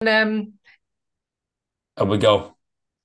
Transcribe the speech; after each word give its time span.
um, 0.00 0.52
and 1.96 2.10
we 2.10 2.18
go. 2.18 2.54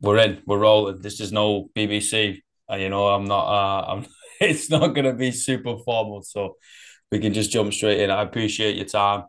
We're 0.02 0.18
in. 0.18 0.42
We're 0.46 0.60
rolling. 0.60 1.02
This 1.02 1.20
is 1.20 1.32
no 1.32 1.70
BBC. 1.76 2.42
And, 2.68 2.82
you 2.82 2.90
know, 2.90 3.08
I'm 3.08 3.26
not. 3.26 3.46
Uh, 3.46 3.86
I'm. 3.92 4.06
It's 4.42 4.72
not 4.72 4.96
going 4.96 5.06
to 5.06 5.14
be 5.14 5.30
super 5.32 5.78
formal, 5.86 6.24
so 6.24 6.56
we 7.12 7.20
can 7.20 7.32
just 7.32 7.52
jump 7.52 7.72
straight 7.74 8.00
in. 8.00 8.10
I 8.10 8.24
appreciate 8.24 8.76
your 8.76 8.86
time, 8.86 9.26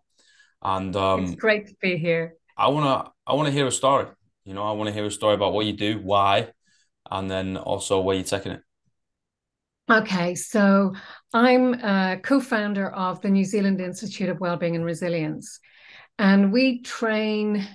and 0.63 0.97
um, 0.97 1.25
it's 1.25 1.35
great 1.35 1.67
to 1.67 1.75
be 1.83 1.99
here. 1.99 2.37
I 2.57 2.69
wanna. 2.69 3.11
I 3.27 3.35
wanna 3.35 3.51
hear 3.51 3.67
a 3.67 3.73
story. 3.73 4.07
You 4.45 4.55
know, 4.55 4.63
I 4.63 4.73
want 4.73 4.89
to 4.89 4.95
hear 4.95 5.05
a 5.05 5.11
story 5.11 5.35
about 5.35 5.53
what 5.53 5.67
you 5.67 5.75
do, 5.75 5.99
why, 5.99 6.49
and 7.11 7.31
then 7.31 7.59
also 7.59 8.01
where 8.01 8.17
you're 8.17 8.25
taking 8.25 8.53
it. 8.53 8.63
Okay, 9.91 10.35
so 10.35 10.95
I'm 11.35 11.75
a 11.75 12.19
co-founder 12.23 12.91
of 12.91 13.21
the 13.21 13.29
New 13.29 13.45
Zealand 13.45 13.81
Institute 13.81 14.31
of 14.31 14.41
Wellbeing 14.41 14.77
and 14.77 14.85
Resilience, 14.85 15.61
and 16.19 16.53
we 16.53 16.83
train 16.83 17.67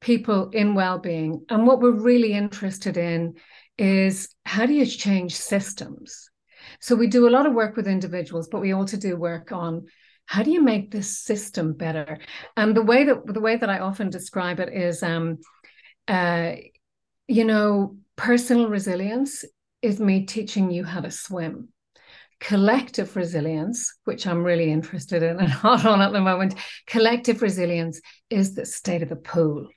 people 0.00 0.50
in 0.50 0.74
well-being. 0.74 1.44
And 1.48 1.66
what 1.66 1.80
we're 1.80 1.90
really 1.90 2.32
interested 2.32 2.96
in 2.96 3.34
is 3.78 4.34
how 4.44 4.66
do 4.66 4.72
you 4.72 4.86
change 4.86 5.34
systems? 5.34 6.28
So 6.80 6.94
we 6.94 7.06
do 7.06 7.28
a 7.28 7.30
lot 7.30 7.46
of 7.46 7.54
work 7.54 7.76
with 7.76 7.86
individuals, 7.86 8.48
but 8.48 8.60
we 8.60 8.72
also 8.72 8.96
do 8.96 9.16
work 9.16 9.52
on 9.52 9.86
how 10.26 10.42
do 10.42 10.50
you 10.50 10.62
make 10.62 10.90
this 10.90 11.18
system 11.18 11.72
better? 11.74 12.18
And 12.56 12.76
the 12.76 12.82
way 12.82 13.04
that 13.04 13.26
the 13.26 13.40
way 13.40 13.56
that 13.56 13.68
I 13.68 13.78
often 13.80 14.10
describe 14.10 14.60
it 14.60 14.72
is, 14.72 15.02
um, 15.02 15.38
uh, 16.08 16.52
you 17.28 17.44
know, 17.44 17.96
personal 18.16 18.68
resilience 18.68 19.44
is 19.82 20.00
me 20.00 20.24
teaching 20.24 20.70
you 20.70 20.84
how 20.84 21.00
to 21.00 21.10
swim. 21.10 21.68
Collective 22.44 23.16
resilience, 23.16 23.92
which 24.04 24.26
I'm 24.26 24.44
really 24.44 24.70
interested 24.70 25.22
in 25.22 25.40
and 25.40 25.48
hot 25.64 25.86
on 25.86 26.02
at 26.02 26.12
the 26.12 26.20
moment, 26.20 26.54
collective 26.86 27.40
resilience 27.40 28.00
is 28.28 28.54
the 28.54 28.66
state 28.66 29.02
of 29.02 29.08
the 29.08 29.16
pool. 29.16 29.68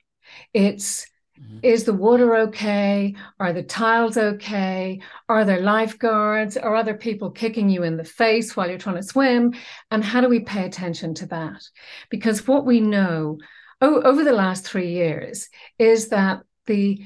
It's 0.52 1.06
mm-hmm. 1.40 1.60
is 1.62 1.84
the 1.84 1.94
water 1.94 2.36
okay? 2.36 3.14
Are 3.40 3.54
the 3.54 3.62
tiles 3.62 4.18
okay? 4.18 5.00
Are 5.30 5.46
there 5.46 5.62
lifeguards? 5.62 6.58
Are 6.58 6.76
other 6.76 6.94
people 6.94 7.30
kicking 7.30 7.70
you 7.70 7.84
in 7.84 7.96
the 7.96 8.04
face 8.04 8.54
while 8.54 8.68
you're 8.68 8.76
trying 8.76 8.96
to 8.96 9.02
swim? 9.02 9.54
And 9.90 10.04
how 10.04 10.20
do 10.20 10.28
we 10.28 10.40
pay 10.40 10.66
attention 10.66 11.14
to 11.14 11.26
that? 11.28 11.62
Because 12.10 12.46
what 12.46 12.66
we 12.66 12.80
know 12.80 13.38
oh, 13.80 14.02
over 14.02 14.24
the 14.24 14.32
last 14.32 14.66
three 14.66 14.90
years 14.90 15.48
is 15.78 16.08
that 16.08 16.42
the 16.66 17.02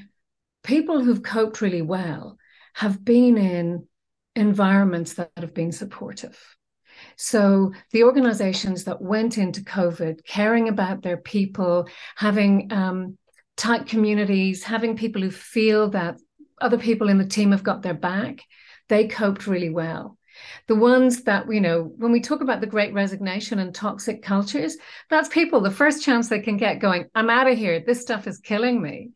people 0.63 1.01
who've 1.01 1.23
coped 1.23 1.61
really 1.61 1.81
well 1.81 2.37
have 2.73 3.03
been 3.03 3.37
in 3.37 3.87
environments 4.35 5.13
that 5.13 5.31
have 5.37 5.53
been 5.53 5.71
supportive. 5.71 6.37
So 7.15 7.71
the 7.91 8.03
organizations 8.03 8.85
that 8.85 9.01
went 9.01 9.37
into 9.37 9.61
COVID 9.61 10.25
caring 10.25 10.69
about 10.69 11.01
their 11.01 11.17
people, 11.17 11.87
having 12.15 12.71
um, 12.71 13.17
tight 13.57 13.87
communities, 13.87 14.63
having 14.63 14.97
people 14.97 15.21
who 15.21 15.31
feel 15.31 15.89
that 15.89 16.19
other 16.59 16.77
people 16.77 17.09
in 17.09 17.17
the 17.17 17.25
team 17.25 17.51
have 17.51 17.63
got 17.63 17.81
their 17.81 17.93
back, 17.93 18.39
they 18.89 19.07
coped 19.07 19.47
really 19.47 19.69
well. 19.69 20.17
The 20.67 20.75
ones 20.75 21.23
that, 21.23 21.51
you 21.51 21.61
know, 21.61 21.83
when 21.97 22.11
we 22.11 22.19
talk 22.19 22.41
about 22.41 22.61
the 22.61 22.67
great 22.67 22.93
resignation 22.93 23.59
and 23.59 23.73
toxic 23.73 24.23
cultures, 24.23 24.77
that's 25.09 25.29
people, 25.29 25.61
the 25.61 25.71
first 25.71 26.03
chance 26.03 26.27
they 26.27 26.39
can 26.39 26.57
get 26.57 26.79
going, 26.79 27.05
I'm 27.13 27.29
out 27.29 27.47
of 27.47 27.57
here. 27.57 27.79
This 27.79 28.01
stuff 28.01 28.27
is 28.27 28.39
killing 28.39 28.81
me. 28.81 29.11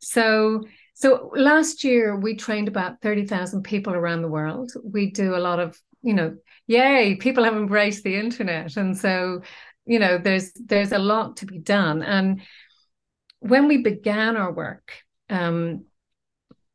So 0.00 0.64
so 0.94 1.32
last 1.34 1.82
year 1.82 2.16
we 2.16 2.36
trained 2.36 2.68
about 2.68 3.02
30,000 3.02 3.62
people 3.62 3.94
around 3.94 4.22
the 4.22 4.28
world. 4.28 4.72
We 4.84 5.10
do 5.10 5.34
a 5.34 5.38
lot 5.38 5.58
of, 5.58 5.78
you 6.02 6.14
know, 6.14 6.36
yay, 6.68 7.16
people 7.16 7.42
have 7.42 7.56
embraced 7.56 8.04
the 8.04 8.14
internet. 8.14 8.76
And 8.76 8.96
so, 8.96 9.42
you 9.86 9.98
know, 9.98 10.18
there's 10.18 10.52
there's 10.52 10.92
a 10.92 10.98
lot 10.98 11.38
to 11.38 11.46
be 11.46 11.58
done. 11.58 12.02
And 12.02 12.42
when 13.40 13.66
we 13.66 13.78
began 13.78 14.36
our 14.36 14.52
work, 14.52 14.92
um, 15.28 15.84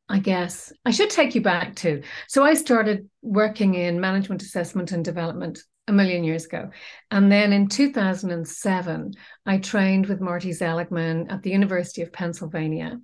I 0.09 0.19
guess 0.19 0.73
I 0.85 0.91
should 0.91 1.09
take 1.09 1.33
you 1.33 1.41
back 1.41 1.75
to. 1.77 2.03
So 2.27 2.43
I 2.43 2.55
started 2.55 3.09
working 3.21 3.75
in 3.75 4.01
management 4.01 4.41
assessment 4.41 4.91
and 4.91 5.05
development 5.05 5.59
a 5.87 5.93
million 5.93 6.25
years 6.25 6.45
ago. 6.45 6.71
And 7.09 7.31
then 7.31 7.53
in 7.53 7.67
2007, 7.67 9.13
I 9.45 9.57
trained 9.59 10.07
with 10.07 10.19
Marty 10.19 10.51
Seligman 10.51 11.31
at 11.31 11.41
the 11.41 11.51
University 11.51 12.01
of 12.01 12.11
Pennsylvania 12.11 12.99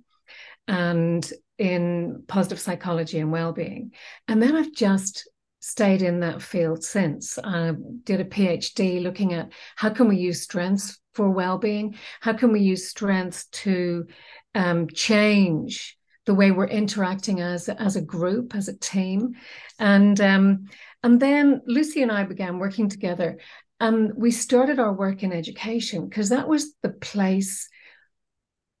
and 0.68 1.30
in 1.58 2.22
positive 2.26 2.60
psychology 2.60 3.18
and 3.18 3.32
well-being. 3.32 3.92
And 4.28 4.42
then 4.42 4.54
i've 4.56 4.72
just 4.72 5.28
stayed 5.60 6.02
in 6.02 6.20
that 6.20 6.42
field 6.42 6.84
since. 6.84 7.38
I 7.42 7.72
did 8.04 8.20
a 8.20 8.24
phd 8.24 9.02
looking 9.02 9.32
at 9.32 9.52
how 9.74 9.90
can 9.90 10.08
we 10.08 10.16
use 10.16 10.42
strengths 10.42 10.98
for 11.14 11.30
well-being? 11.30 11.96
How 12.20 12.34
can 12.34 12.52
we 12.52 12.60
use 12.60 12.88
strengths 12.88 13.46
to 13.46 14.06
um, 14.54 14.88
change 14.88 15.96
the 16.26 16.34
way 16.34 16.50
we're 16.50 16.66
interacting 16.66 17.40
as 17.40 17.68
as 17.68 17.96
a 17.96 18.02
group 18.02 18.54
as 18.54 18.68
a 18.68 18.78
team? 18.78 19.32
And 19.78 20.20
um, 20.20 20.66
and 21.06 21.20
then 21.20 21.62
lucy 21.66 22.02
and 22.02 22.10
i 22.10 22.24
began 22.24 22.58
working 22.58 22.88
together 22.88 23.38
and 23.78 24.12
we 24.16 24.30
started 24.30 24.78
our 24.78 24.92
work 24.92 25.22
in 25.22 25.32
education 25.32 26.08
because 26.08 26.30
that 26.30 26.48
was 26.48 26.74
the 26.82 26.90
place 26.90 27.68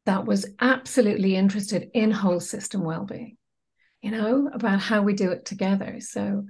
that 0.06 0.24
was 0.24 0.46
absolutely 0.60 1.36
interested 1.36 1.90
in 1.94 2.10
whole 2.10 2.40
system 2.40 2.82
well-being 2.82 3.36
you 4.06 4.12
know 4.12 4.48
about 4.52 4.78
how 4.78 5.02
we 5.02 5.14
do 5.14 5.32
it 5.32 5.44
together. 5.44 5.98
So 6.00 6.46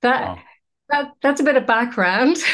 that 0.00 0.22
wow. 0.22 0.38
that 0.88 1.12
that's 1.22 1.40
a 1.40 1.44
bit 1.44 1.56
of 1.56 1.66
background. 1.66 2.38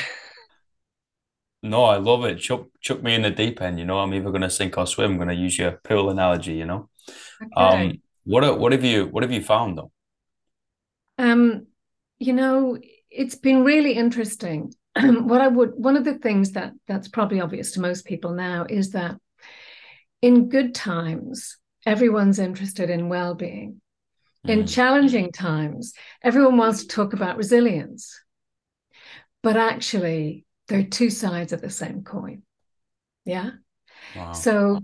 No 1.64 1.84
i 1.84 1.96
love 1.96 2.24
it. 2.24 2.40
Chuck 2.40 2.66
chuck 2.80 3.04
me 3.04 3.14
in 3.14 3.22
the 3.22 3.30
deep 3.30 3.62
end 3.62 3.78
you 3.78 3.84
know 3.84 4.00
i'm 4.00 4.12
either 4.12 4.30
going 4.30 4.42
to 4.42 4.50
sink 4.50 4.76
or 4.76 4.84
swim 4.84 5.12
i'm 5.12 5.16
going 5.16 5.28
to 5.28 5.34
use 5.34 5.56
your 5.56 5.78
pool 5.84 6.10
analogy 6.10 6.54
you 6.54 6.66
know. 6.66 6.88
Okay. 7.40 7.52
um 7.54 8.02
what 8.24 8.58
what 8.58 8.72
have 8.72 8.84
you 8.84 9.06
what 9.06 9.22
have 9.22 9.30
you 9.30 9.40
found 9.40 9.78
though? 9.78 9.92
Um 11.18 11.68
you 12.18 12.32
know 12.32 12.78
it's 13.10 13.36
been 13.36 13.62
really 13.62 13.92
interesting. 13.92 14.74
What 15.30 15.40
i 15.40 15.46
would 15.46 15.74
one 15.76 15.96
of 15.96 16.04
the 16.04 16.18
things 16.18 16.50
that 16.56 16.72
that's 16.88 17.06
probably 17.06 17.40
obvious 17.40 17.70
to 17.72 17.80
most 17.80 18.06
people 18.06 18.32
now 18.32 18.66
is 18.68 18.90
that 18.90 19.14
in 20.22 20.48
good 20.48 20.74
times, 20.74 21.58
everyone's 21.84 22.38
interested 22.38 22.88
in 22.88 23.08
well 23.08 23.34
being. 23.34 23.80
Mm. 24.46 24.50
In 24.50 24.66
challenging 24.66 25.32
times, 25.32 25.92
everyone 26.22 26.56
wants 26.56 26.82
to 26.82 26.88
talk 26.88 27.12
about 27.12 27.36
resilience. 27.36 28.18
But 29.42 29.56
actually, 29.56 30.46
they're 30.68 30.84
two 30.84 31.10
sides 31.10 31.52
of 31.52 31.60
the 31.60 31.70
same 31.70 32.04
coin. 32.04 32.42
Yeah. 33.24 33.50
Wow. 34.16 34.32
So 34.32 34.80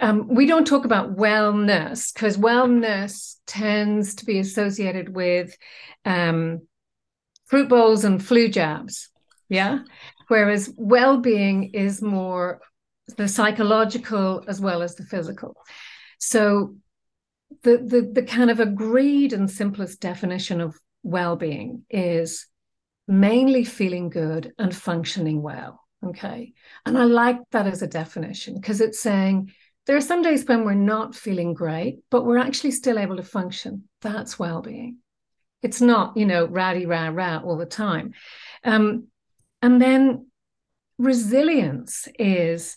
um, 0.00 0.28
we 0.28 0.46
don't 0.46 0.66
talk 0.66 0.84
about 0.84 1.16
wellness 1.16 2.12
because 2.12 2.36
wellness 2.36 3.36
tends 3.46 4.16
to 4.16 4.26
be 4.26 4.38
associated 4.38 5.08
with 5.14 5.56
um, 6.04 6.66
fruit 7.46 7.70
bowls 7.70 8.04
and 8.04 8.24
flu 8.24 8.48
jabs. 8.48 9.08
Yeah. 9.48 9.80
Whereas 10.28 10.70
well 10.76 11.18
being 11.18 11.70
is 11.72 12.02
more 12.02 12.60
the 13.16 13.28
psychological 13.28 14.44
as 14.46 14.60
well 14.60 14.82
as 14.82 14.94
the 14.94 15.04
physical. 15.04 15.56
So 16.18 16.76
the, 17.62 17.78
the, 17.78 18.10
the 18.12 18.22
kind 18.22 18.50
of 18.50 18.60
agreed 18.60 19.32
and 19.32 19.50
simplest 19.50 20.00
definition 20.00 20.60
of 20.60 20.76
well-being 21.02 21.84
is 21.88 22.46
mainly 23.06 23.64
feeling 23.64 24.10
good 24.10 24.52
and 24.58 24.74
functioning 24.74 25.42
well. 25.42 25.80
Okay. 26.04 26.52
And 26.86 26.96
I 26.96 27.04
like 27.04 27.38
that 27.50 27.66
as 27.66 27.82
a 27.82 27.86
definition 27.86 28.54
because 28.54 28.80
it's 28.80 29.00
saying 29.00 29.52
there 29.86 29.96
are 29.96 30.02
some 30.02 30.22
days 30.22 30.44
when 30.44 30.64
we're 30.64 30.74
not 30.74 31.16
feeling 31.16 31.54
great, 31.54 32.00
but 32.10 32.24
we're 32.24 32.38
actually 32.38 32.72
still 32.72 32.98
able 32.98 33.16
to 33.16 33.22
function. 33.22 33.88
That's 34.02 34.38
well-being. 34.38 34.98
It's 35.62 35.80
not, 35.80 36.16
you 36.16 36.26
know, 36.26 36.46
ratty 36.46 36.86
rah 36.86 37.08
rah 37.08 37.38
all 37.38 37.56
the 37.56 37.66
time. 37.66 38.12
Um, 38.62 39.08
and 39.62 39.82
then 39.82 40.26
resilience 40.98 42.06
is 42.18 42.76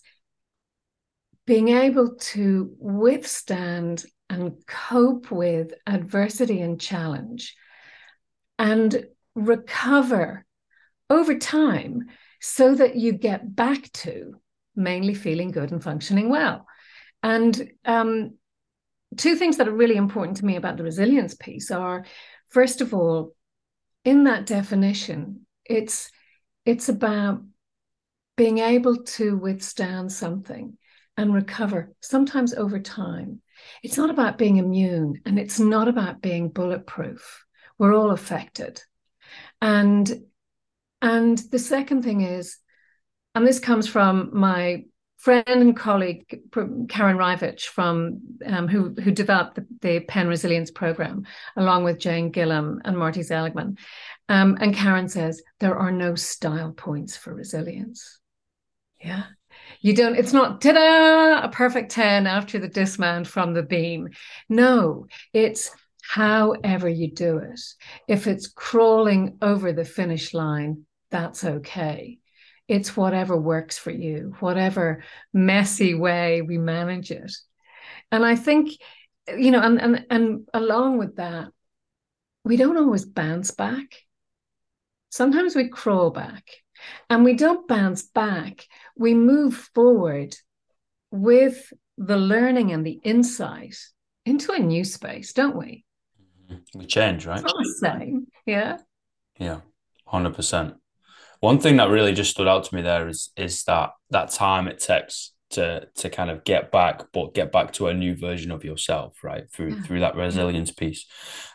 being 1.46 1.70
able 1.70 2.16
to 2.16 2.76
withstand 2.80 4.06
and 4.30 4.54
cope 4.68 5.32
with 5.32 5.74
adversity 5.86 6.62
and 6.62 6.80
challenge 6.80 7.56
and 8.58 9.06
recover 9.36 10.46
over 11.10 11.36
time 11.38 12.06
so 12.40 12.76
that 12.76 12.96
you 12.96 13.12
get 13.12 13.56
back 13.56 13.92
to 13.92 14.36
mainly 14.76 15.14
feeling 15.14 15.52
good 15.52 15.72
and 15.72 15.84
functioning 15.84 16.30
well. 16.30 16.66
And 17.22 17.72
um, 17.86 18.38
two 19.18 19.36
things 19.36 19.58
that 19.58 19.68
are 19.68 19.74
really 19.74 19.98
important 19.98 20.38
to 20.38 20.46
me 20.46 20.56
about 20.56 20.78
the 20.78 20.84
resilience 20.84 21.36
piece 21.36 21.72
are 21.72 22.06
first 22.50 22.82
of 22.82 22.94
all, 22.94 23.36
in 24.04 24.24
that 24.24 24.46
definition, 24.46 25.46
it's 25.66 26.10
it's 26.66 26.90
about 26.90 27.44
being 28.38 28.60
able 28.60 29.04
to 29.04 29.38
withstand 29.38 30.12
something 30.12 30.78
and 31.18 31.34
recover, 31.34 31.92
sometimes 32.02 32.54
over 32.54 32.80
time. 32.80 33.42
It's 33.84 33.98
not 33.98 34.10
about 34.10 34.38
being 34.38 34.58
immune 34.58 35.22
and 35.26 35.38
it's 35.38 35.60
not 35.60 35.88
about 35.88 36.22
being 36.22 36.50
bulletproof. 36.50 37.46
We're 37.78 37.96
all 37.96 38.12
affected. 38.12 38.82
And 39.62 40.24
and 41.02 41.38
the 41.38 41.60
second 41.60 42.04
thing 42.04 42.22
is, 42.22 42.58
and 43.34 43.46
this 43.46 43.60
comes 43.60 43.88
from 43.88 44.30
my 44.34 44.84
friend 45.18 45.44
and 45.48 45.78
colleague 45.78 46.42
Karen 46.90 47.18
Reivich 47.18 47.66
from 47.66 48.20
um, 48.46 48.68
who 48.68 48.94
who 49.02 49.12
developed 49.12 49.56
the, 49.56 49.68
the, 49.82 50.00
Penn 50.02 50.28
Resilience 50.28 50.72
Program 50.72 51.26
along 51.56 51.84
with 51.84 52.00
Jane 52.00 52.32
Gillham 52.32 52.80
and 52.84 52.98
Marty 52.98 53.22
Seligman. 53.22 53.78
Um, 54.30 54.58
and 54.60 54.76
Karen 54.76 55.10
says 55.10 55.42
there 55.60 55.78
are 55.78 55.92
no 55.92 56.16
style 56.16 56.72
points 56.72 57.16
for 57.16 57.34
resilience. 57.34 58.20
Yeah. 59.00 59.24
You 59.82 59.94
don't, 59.96 60.16
it's 60.16 60.34
not 60.34 60.62
ta-da, 60.62 61.44
a 61.44 61.50
perfect 61.50 61.92
10 61.92 62.28
after 62.28 62.60
the 62.60 62.68
dismount 62.68 63.28
from 63.28 63.54
the 63.54 63.64
beam. 63.64 64.10
No, 64.48 65.08
it's 65.34 65.72
however 66.02 66.88
you 66.88 67.12
do 67.12 67.38
it. 67.38 67.60
If 68.08 68.28
it's 68.28 68.48
crawling 68.48 69.38
over 69.42 69.74
the 69.74 69.86
finish 69.86 70.34
line, 70.34 70.86
that's 71.10 71.44
okay. 71.44 72.20
It's 72.68 72.96
whatever 72.96 73.36
works 73.36 73.78
for 73.78 73.92
you, 73.92 74.36
whatever 74.40 75.04
messy 75.34 75.94
way 75.94 76.42
we 76.42 76.58
manage 76.58 77.12
it. 77.12 77.32
And 78.12 78.26
I 78.26 78.36
think, 78.36 78.72
you 79.36 79.52
know, 79.52 79.62
and 79.62 79.82
and 79.82 80.06
and 80.10 80.48
along 80.54 80.98
with 80.98 81.18
that, 81.18 81.50
we 82.44 82.56
don't 82.56 82.78
always 82.78 83.06
bounce 83.06 83.52
back. 83.52 83.96
Sometimes 85.10 85.56
we 85.56 85.68
crawl 85.68 86.12
back 86.12 86.50
and 87.10 87.24
we 87.24 87.34
don't 87.34 87.68
bounce 87.68 88.04
back. 88.04 88.66
We 89.02 89.16
move 89.16 89.56
forward 89.74 90.36
with 91.10 91.74
the 91.98 92.18
learning 92.18 92.72
and 92.72 92.86
the 92.86 93.00
insight 93.04 93.76
into 94.28 94.52
a 94.52 94.60
new 94.60 94.84
space, 94.84 95.34
don't 95.34 95.58
we? 95.58 95.84
Mm-hmm. 96.52 96.80
We 96.80 96.86
change, 96.86 97.26
right? 97.26 97.42
It's 97.44 97.52
the 97.52 97.76
same. 97.80 98.28
Yeah. 98.46 98.78
Yeah. 99.40 99.62
100%. 100.08 100.76
One 101.40 101.60
thing 101.60 101.78
that 101.78 101.90
really 101.90 102.14
just 102.14 102.30
stood 102.30 102.48
out 102.48 102.66
to 102.66 102.76
me 102.76 102.84
there 102.84 103.08
is 103.08 103.32
is 103.36 103.64
that 103.64 103.90
that 104.12 104.30
time 104.30 104.68
it 104.68 104.78
takes 104.78 105.34
to 105.52 105.88
to 105.96 106.10
kind 106.12 106.30
of 106.30 106.44
get 106.44 106.72
back, 106.72 107.06
but 107.12 107.34
get 107.34 107.52
back 107.52 107.74
to 107.74 107.88
a 107.88 107.96
new 107.96 108.16
version 108.16 108.52
of 108.52 108.64
yourself, 108.64 109.24
right? 109.24 109.52
Through 109.52 109.74
yeah. 109.74 109.82
through 109.82 110.00
that 110.02 110.16
resilience 110.16 110.70
piece, 110.70 111.08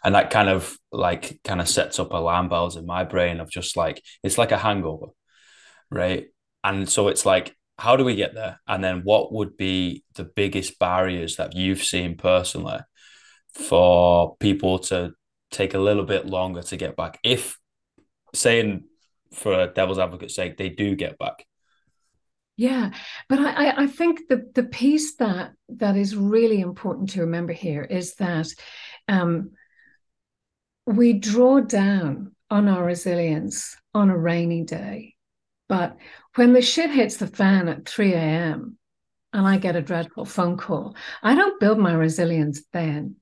and 0.03 0.17
that 0.17 0.31
kind 0.31 0.49
of 0.49 0.77
like 0.91 1.39
kind 1.45 1.61
of 1.61 1.69
sets 1.69 2.01
up 2.01 2.13
alarm 2.13 2.49
bells 2.49 2.77
in 2.77 2.87
my 2.87 3.05
brain 3.05 3.39
of 3.39 3.49
just 3.49 3.77
like 3.77 4.03
it's 4.25 4.39
like 4.39 4.51
a 4.51 4.59
hangover, 4.59 5.07
right? 5.89 6.27
And 6.67 6.89
so 6.89 7.07
it's 7.07 7.25
like, 7.25 7.57
how 7.79 7.97
do 7.97 8.05
we 8.05 8.17
get 8.17 8.35
there? 8.35 8.61
And 8.67 8.83
then 8.83 9.03
what 9.05 9.33
would 9.33 9.57
be 9.57 10.03
the 10.17 10.25
biggest 10.25 10.81
barriers 10.81 11.37
that 11.37 11.55
you've 11.55 11.85
seen 11.85 12.17
personally 12.17 12.81
for 13.55 14.37
people 14.39 14.81
to 14.81 15.13
take 15.53 15.75
a 15.75 15.79
little 15.79 16.05
bit 16.05 16.27
longer 16.27 16.63
to 16.63 16.77
get 16.77 16.97
back? 16.97 17.21
If 17.23 17.57
saying 18.35 18.85
for 19.33 19.53
a 19.53 19.67
devil's 19.69 20.01
advocate's 20.01 20.35
sake, 20.35 20.57
they 20.57 20.69
do 20.69 20.97
get 20.97 21.19
back. 21.19 21.47
Yeah, 22.57 22.91
but 23.29 23.39
I, 23.39 23.85
I 23.85 23.87
think 23.87 24.29
the 24.29 24.51
the 24.55 24.65
piece 24.65 25.17
that 25.17 25.53
that 25.69 25.95
is 25.95 26.17
really 26.17 26.61
important 26.61 27.11
to 27.11 27.21
remember 27.21 27.53
here 27.53 27.83
is 27.83 28.15
that 28.15 28.49
um, 29.09 29.51
we 30.87 31.13
draw 31.13 31.61
down 31.61 32.35
on 32.49 32.67
our 32.67 32.83
resilience 32.83 33.77
on 33.93 34.09
a 34.09 34.17
rainy 34.17 34.65
day, 34.65 35.16
but 35.69 35.97
when 36.35 36.53
the 36.53 36.63
shit 36.63 36.91
hits 36.91 37.17
the 37.17 37.27
fan 37.27 37.69
at 37.69 37.89
3 37.89 38.15
a.m. 38.15 38.79
and 39.33 39.47
I 39.47 39.59
get 39.59 39.77
a 39.77 39.83
dreadful 39.83 40.25
phone 40.25 40.57
call, 40.57 40.97
I 41.23 41.35
don't 41.35 41.61
build 41.61 41.79
my 41.79 41.93
resilience 41.93 42.63
then. 42.73 43.17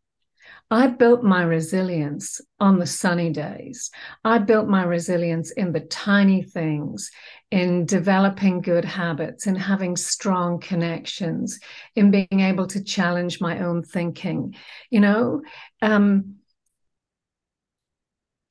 I 0.70 0.88
built 0.88 1.22
my 1.22 1.42
resilience 1.42 2.40
on 2.58 2.78
the 2.78 2.86
sunny 2.86 3.30
days. 3.30 3.90
I 4.24 4.38
built 4.38 4.66
my 4.66 4.82
resilience 4.82 5.50
in 5.52 5.72
the 5.72 5.80
tiny 5.80 6.42
things, 6.42 7.10
in 7.50 7.86
developing 7.86 8.60
good 8.60 8.84
habits, 8.84 9.46
in 9.46 9.54
having 9.54 9.96
strong 9.96 10.58
connections, 10.60 11.60
in 11.94 12.10
being 12.10 12.40
able 12.40 12.66
to 12.68 12.82
challenge 12.82 13.40
my 13.40 13.60
own 13.60 13.82
thinking, 13.82 14.54
you 14.90 15.00
know, 15.00 15.42
um, 15.82 16.36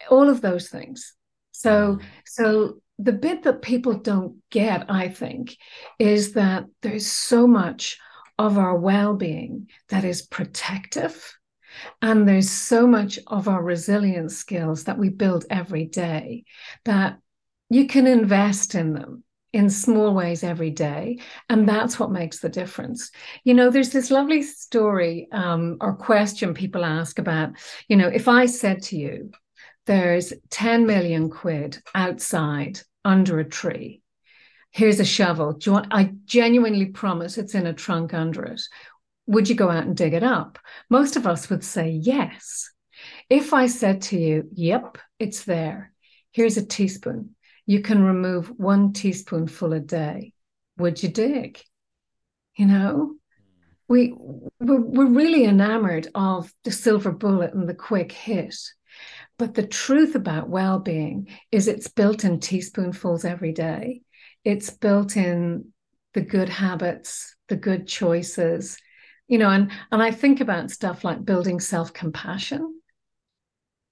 all 0.09 0.29
of 0.29 0.41
those 0.41 0.69
things. 0.69 1.13
So, 1.51 1.99
so 2.25 2.81
the 3.03 3.13
bit 3.13 3.43
that 3.43 3.61
people 3.61 3.93
don't 3.93 4.37
get, 4.49 4.89
I 4.89 5.09
think, 5.09 5.57
is 5.99 6.33
that 6.33 6.65
there's 6.81 7.07
so 7.07 7.47
much 7.47 7.97
of 8.39 8.57
our 8.57 8.77
well 8.77 9.15
being 9.15 9.69
that 9.89 10.03
is 10.03 10.21
protective 10.21 11.37
and 12.01 12.27
there's 12.27 12.49
so 12.49 12.87
much 12.87 13.19
of 13.27 13.47
our 13.47 13.61
resilience 13.61 14.37
skills 14.37 14.85
that 14.85 14.97
we 14.97 15.09
build 15.09 15.45
every 15.49 15.85
day 15.85 16.45
that 16.85 17.19
you 17.69 17.87
can 17.87 18.07
invest 18.07 18.75
in 18.75 18.93
them 18.93 19.23
in 19.51 19.69
small 19.69 20.13
ways 20.13 20.43
every 20.43 20.71
day. 20.71 21.19
And 21.49 21.67
that's 21.67 21.99
what 21.99 22.11
makes 22.11 22.39
the 22.39 22.49
difference. 22.49 23.11
You 23.43 23.53
know, 23.53 23.69
there's 23.69 23.91
this 23.91 24.11
lovely 24.11 24.41
story 24.41 25.27
um, 25.31 25.77
or 25.79 25.95
question 25.95 26.53
people 26.53 26.83
ask 26.83 27.19
about, 27.19 27.53
you 27.87 27.95
know, 27.95 28.07
if 28.07 28.27
I 28.27 28.47
said 28.47 28.81
to 28.83 28.97
you, 28.97 29.31
there's 29.85 30.33
10 30.49 30.85
million 30.85 31.29
quid 31.29 31.77
outside 31.93 32.79
under 33.05 33.39
a 33.39 33.45
tree. 33.45 34.01
Here's 34.71 34.99
a 34.99 35.05
shovel. 35.05 35.53
Do 35.53 35.69
you 35.69 35.73
want? 35.73 35.87
I 35.91 36.11
genuinely 36.25 36.87
promise 36.87 37.37
it's 37.37 37.55
in 37.55 37.67
a 37.67 37.73
trunk 37.73 38.13
under 38.13 38.43
it 38.43 38.61
would 39.25 39.47
you 39.47 39.55
go 39.55 39.69
out 39.69 39.85
and 39.85 39.95
dig 39.95 40.13
it 40.13 40.23
up? 40.23 40.59
Most 40.89 41.15
of 41.15 41.27
us 41.27 41.49
would 41.49 41.63
say 41.63 41.89
yes. 41.89 42.71
If 43.29 43.53
I 43.53 43.67
said 43.67 44.01
to 44.03 44.17
you, 44.17 44.49
yep, 44.53 44.97
it's 45.19 45.43
there, 45.43 45.91
here's 46.31 46.57
a 46.57 46.65
teaspoon, 46.65 47.35
you 47.65 47.81
can 47.81 48.03
remove 48.03 48.47
one 48.57 48.93
teaspoonful 48.93 49.73
a 49.73 49.79
day, 49.79 50.33
would 50.77 51.01
you 51.01 51.09
dig? 51.09 51.61
You 52.55 52.67
know, 52.67 53.15
we, 53.87 54.13
we're, 54.59 54.81
we're 54.81 55.05
really 55.05 55.45
enamored 55.45 56.07
of 56.13 56.53
the 56.63 56.71
silver 56.71 57.11
bullet 57.11 57.53
and 57.53 57.67
the 57.67 57.73
quick 57.73 58.11
hit. 58.11 58.55
But 59.37 59.55
the 59.55 59.65
truth 59.67 60.15
about 60.15 60.49
well 60.49 60.79
being 60.79 61.27
is 61.51 61.67
it's 61.67 61.87
built 61.87 62.23
in 62.23 62.39
teaspoonfuls 62.39 63.25
every 63.25 63.51
day. 63.51 64.01
It's 64.43 64.69
built 64.69 65.17
in 65.17 65.73
the 66.13 66.21
good 66.21 66.49
habits, 66.49 67.35
the 67.49 67.55
good 67.55 67.87
choices, 67.87 68.77
you 69.27 69.37
know 69.37 69.49
and 69.49 69.71
and 69.91 70.01
i 70.01 70.11
think 70.11 70.41
about 70.41 70.71
stuff 70.71 71.03
like 71.03 71.25
building 71.25 71.59
self-compassion 71.59 72.79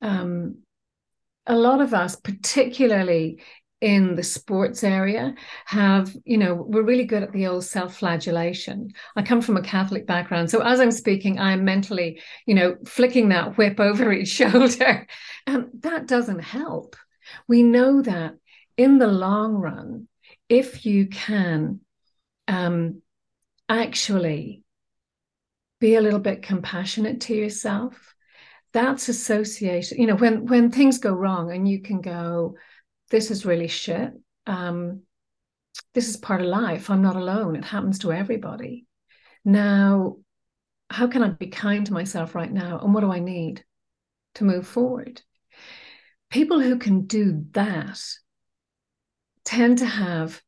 um, 0.04 0.58
a 1.46 1.56
lot 1.56 1.82
of 1.82 1.94
us 1.94 2.16
particularly 2.16 3.42
in 3.81 4.13
the 4.13 4.24
sports 4.24 4.83
area 4.83 5.33
have 5.66 6.16
you 6.24 6.38
know 6.38 6.54
we're 6.54 6.83
really 6.83 7.04
good 7.04 7.24
at 7.24 7.31
the 7.33 7.48
old 7.48 7.66
self-flagellation. 7.66 8.92
I 9.16 9.24
come 9.24 9.42
from 9.42 9.57
a 9.57 9.62
catholic 9.62 10.06
background 10.06 10.52
so 10.52 10.61
as 10.61 10.80
i'm 10.80 10.92
speaking 10.92 11.40
i'm 11.40 11.66
mentally 11.66 12.21
you 12.45 12.54
know 12.54 12.76
flicking 12.85 13.30
that 13.30 13.57
whip 13.57 13.80
over 13.80 14.14
each 14.14 14.30
shoulder. 14.30 15.07
And 15.47 15.69
that 15.80 16.07
doesn't 16.07 16.40
help. 16.40 16.95
We 17.47 17.64
know 17.64 18.04
that 18.04 18.35
in 18.78 19.00
the 19.00 19.07
long 19.07 19.56
run 19.56 20.07
if 20.47 20.85
you 20.85 21.07
can 21.07 21.80
um, 22.47 23.02
actually 23.68 24.64
be 25.80 25.95
a 25.95 26.02
little 26.02 26.19
bit 26.19 26.44
compassionate 26.44 27.21
to 27.21 27.33
yourself 27.33 28.14
that's 28.73 29.09
associated 29.09 29.97
you 29.97 30.06
know 30.06 30.16
when 30.16 30.45
when 30.45 30.69
things 30.69 31.00
go 31.00 31.11
wrong 31.11 31.52
and 31.52 31.68
you 31.68 31.81
can 31.81 32.02
go 32.02 32.56
this 33.11 33.30
is 33.30 33.45
really 33.45 33.68
shit. 33.68 34.11
Um, 34.47 35.01
this 35.94 36.09
is 36.09 36.18
part 36.18 36.41
of 36.41 36.47
life. 36.47 36.89
I'm 36.89 37.03
not 37.03 37.15
alone. 37.15 37.56
It 37.56 37.65
happens 37.65 37.99
to 37.99 38.11
everybody. 38.11 38.87
Now 39.45 40.18
how 40.91 41.07
can 41.07 41.23
i 41.23 41.30
be 41.30 41.47
kind 41.47 41.85
to 41.85 41.94
myself 41.94 42.35
right 42.35 42.51
now? 42.51 42.80
And 42.80 42.94
what 42.94 43.01
do 43.01 43.11
i 43.11 43.19
need 43.19 43.63
to 44.35 44.44
move 44.44 44.68
forward? 44.68 45.21
People 46.30 46.59
who 46.59 46.77
can 46.77 47.06
do 47.06 47.45
that 47.51 47.99
tend 49.44 49.80
to 49.80 49.85
have 49.85 50.41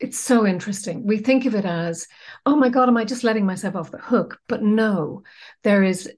it's 0.00 0.18
so 0.18 0.46
interesting. 0.46 1.04
We 1.04 1.18
think 1.18 1.44
of 1.44 1.56
it 1.56 1.64
as, 1.64 2.06
oh 2.46 2.54
my 2.54 2.68
God, 2.68 2.88
am 2.88 2.96
I 2.96 3.04
just 3.04 3.24
letting 3.24 3.44
myself 3.44 3.74
off 3.74 3.90
the 3.90 3.98
hook? 3.98 4.38
But 4.46 4.62
no, 4.62 5.24
there 5.64 5.82
is 5.82 6.08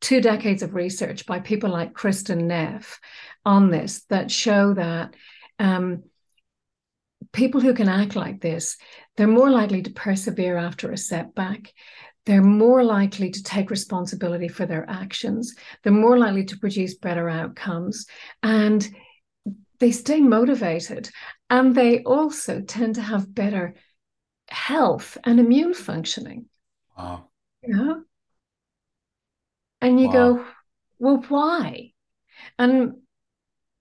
two 0.00 0.20
decades 0.20 0.64
of 0.64 0.74
research 0.74 1.24
by 1.24 1.38
people 1.38 1.70
like 1.70 1.92
Kristin 1.92 2.44
Neff 2.44 2.98
on 3.44 3.70
this 3.70 4.02
that 4.08 4.32
show 4.32 4.74
that 4.74 5.14
um, 5.58 6.04
people 7.32 7.60
who 7.60 7.74
can 7.74 7.88
act 7.88 8.16
like 8.16 8.40
this, 8.40 8.76
they're 9.16 9.26
more 9.26 9.50
likely 9.50 9.82
to 9.82 9.90
persevere 9.90 10.56
after 10.56 10.90
a 10.90 10.96
setback. 10.96 11.72
They're 12.26 12.42
more 12.42 12.84
likely 12.84 13.30
to 13.30 13.42
take 13.42 13.70
responsibility 13.70 14.48
for 14.48 14.66
their 14.66 14.88
actions. 14.88 15.54
They're 15.82 15.92
more 15.92 16.18
likely 16.18 16.44
to 16.44 16.58
produce 16.58 16.94
better 16.96 17.28
outcomes. 17.28 18.06
And 18.42 18.88
they 19.78 19.92
stay 19.92 20.20
motivated 20.20 21.10
and 21.48 21.74
they 21.74 22.02
also 22.02 22.60
tend 22.60 22.96
to 22.96 23.02
have 23.02 23.34
better 23.34 23.74
health 24.50 25.16
and 25.24 25.40
immune 25.40 25.74
functioning. 25.74 26.46
Wow. 26.96 27.28
Yeah. 27.62 27.94
And 29.80 30.00
you 30.00 30.08
wow. 30.08 30.12
go, 30.12 30.44
well, 30.98 31.24
why? 31.28 31.92
And 32.58 32.94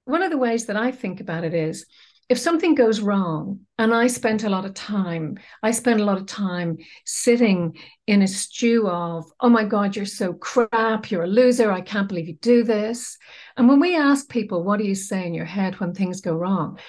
one 0.07 0.23
of 0.23 0.31
the 0.31 0.37
ways 0.37 0.65
that 0.65 0.77
I 0.77 0.91
think 0.91 1.19
about 1.19 1.43
it 1.43 1.53
is 1.53 1.85
if 2.29 2.37
something 2.37 2.75
goes 2.75 2.99
wrong, 2.99 3.61
and 3.77 3.93
I 3.93 4.07
spent 4.07 4.43
a 4.43 4.49
lot 4.49 4.65
of 4.65 4.73
time, 4.73 5.37
I 5.63 5.71
spent 5.71 6.01
a 6.01 6.03
lot 6.03 6.17
of 6.17 6.25
time 6.25 6.77
sitting 7.05 7.77
in 8.05 8.21
a 8.21 8.27
stew 8.27 8.87
of, 8.89 9.25
oh 9.39 9.49
my 9.49 9.63
God, 9.63 9.95
you're 9.95 10.05
so 10.05 10.33
crap, 10.33 11.09
you're 11.09 11.23
a 11.23 11.27
loser, 11.27 11.71
I 11.71 11.81
can't 11.81 12.09
believe 12.09 12.27
you 12.27 12.35
do 12.35 12.63
this. 12.63 13.17
And 13.55 13.69
when 13.69 13.79
we 13.79 13.95
ask 13.95 14.27
people, 14.27 14.63
what 14.63 14.77
do 14.79 14.85
you 14.85 14.95
say 14.95 15.25
in 15.25 15.33
your 15.33 15.45
head 15.45 15.79
when 15.79 15.93
things 15.93 16.19
go 16.19 16.33
wrong? 16.33 16.79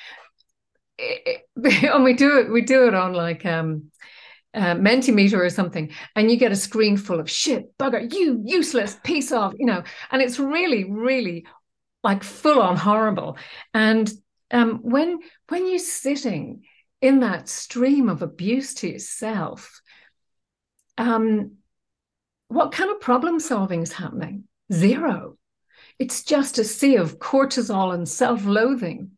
It, 0.98 1.42
it, 1.56 1.84
and 1.84 2.02
we 2.02 2.14
do 2.14 2.38
it, 2.38 2.50
we 2.50 2.62
do 2.62 2.88
it 2.88 2.94
on 2.94 3.12
like 3.12 3.46
um 3.46 3.90
uh, 4.54 4.74
Mentimeter 4.74 5.38
or 5.38 5.50
something, 5.50 5.90
and 6.16 6.30
you 6.30 6.36
get 6.36 6.52
a 6.52 6.56
screen 6.56 6.96
full 6.96 7.20
of 7.20 7.30
shit, 7.30 7.76
bugger, 7.78 8.12
you 8.12 8.42
useless 8.44 8.98
piece 9.04 9.30
of, 9.30 9.54
you 9.58 9.66
know, 9.66 9.82
and 10.10 10.22
it's 10.22 10.38
really, 10.38 10.84
really 10.84 11.44
like 12.02 12.22
full 12.22 12.60
on 12.60 12.76
horrible. 12.76 13.36
And 13.74 14.10
um, 14.50 14.80
when 14.82 15.18
when 15.48 15.68
you're 15.68 15.78
sitting 15.78 16.64
in 17.00 17.20
that 17.20 17.48
stream 17.48 18.08
of 18.08 18.22
abuse 18.22 18.74
to 18.74 18.88
yourself, 18.88 19.80
um, 20.96 21.56
what 22.48 22.72
kind 22.72 22.90
of 22.90 23.00
problem 23.00 23.40
solving 23.40 23.82
is 23.82 23.92
happening? 23.92 24.44
Zero. 24.72 25.36
It's 25.98 26.22
just 26.22 26.58
a 26.58 26.64
sea 26.64 26.96
of 26.96 27.18
cortisol 27.18 27.92
and 27.92 28.08
self-loathing, 28.08 29.10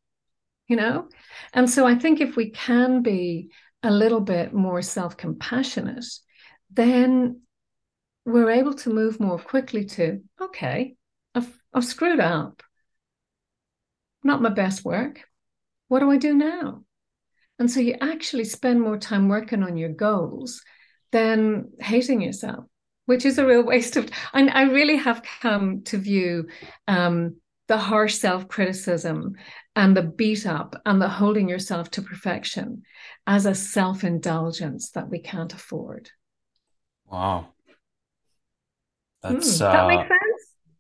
you 0.67 0.77
know. 0.77 1.09
And 1.53 1.69
so 1.69 1.87
I 1.87 1.95
think 1.95 2.21
if 2.21 2.37
we 2.37 2.51
can 2.51 3.03
be 3.03 3.51
a 3.83 3.91
little 3.91 4.21
bit 4.21 4.53
more 4.53 4.83
self-compassionate, 4.83 6.05
then 6.71 7.41
we're 8.25 8.51
able 8.51 8.75
to 8.75 8.91
move 8.91 9.21
more 9.21 9.39
quickly 9.39 9.85
to 9.85 10.23
okay, 10.41 10.97
I've 11.35 11.61
I've 11.73 11.85
screwed 11.85 12.21
up 12.21 12.63
not 14.23 14.43
my 14.43 14.51
best 14.51 14.85
work. 14.85 15.23
What 15.89 16.01
do 16.01 16.11
I 16.11 16.17
do 16.17 16.35
now? 16.35 16.85
And 17.59 17.71
so 17.71 17.81
you 17.81 17.97
actually 18.01 18.45
spend 18.45 18.81
more 18.81 18.97
time 18.97 19.29
working 19.29 19.63
on 19.63 19.77
your 19.77 19.91
goals 19.91 20.63
than 21.13 21.71
hating 21.79 22.23
yourself, 22.23 22.65
which 23.07 23.25
is 23.27 23.39
a 23.39 23.47
real 23.47 23.63
waste 23.63 23.97
of 23.97 24.11
time. 24.11 24.49
I 24.53 24.63
really 24.63 24.97
have 24.97 25.23
come 25.43 25.83
to 25.85 25.99
view 25.99 26.49
um, 26.89 27.37
the 27.69 27.79
harsh 27.79 28.15
self 28.15 28.49
criticism 28.49 29.35
and 29.77 29.97
the 29.97 30.03
beat 30.03 30.47
up 30.47 30.75
and 30.87 31.01
the 31.01 31.09
holding 31.09 31.49
yourself 31.49 31.91
to 31.93 32.03
perfection 32.03 32.83
as 33.27 33.47
a 33.47 33.55
self 33.55 34.05
indulgence 34.05 34.91
that 34.91 35.09
we 35.09 35.21
can't 35.21 35.53
afford. 35.53 36.11
Wow. 37.07 37.49
That's 39.23 39.59
mm, 39.59 39.59
that 39.59 39.85
uh, 39.85 39.89
makes 39.89 40.09
sense. 40.09 40.20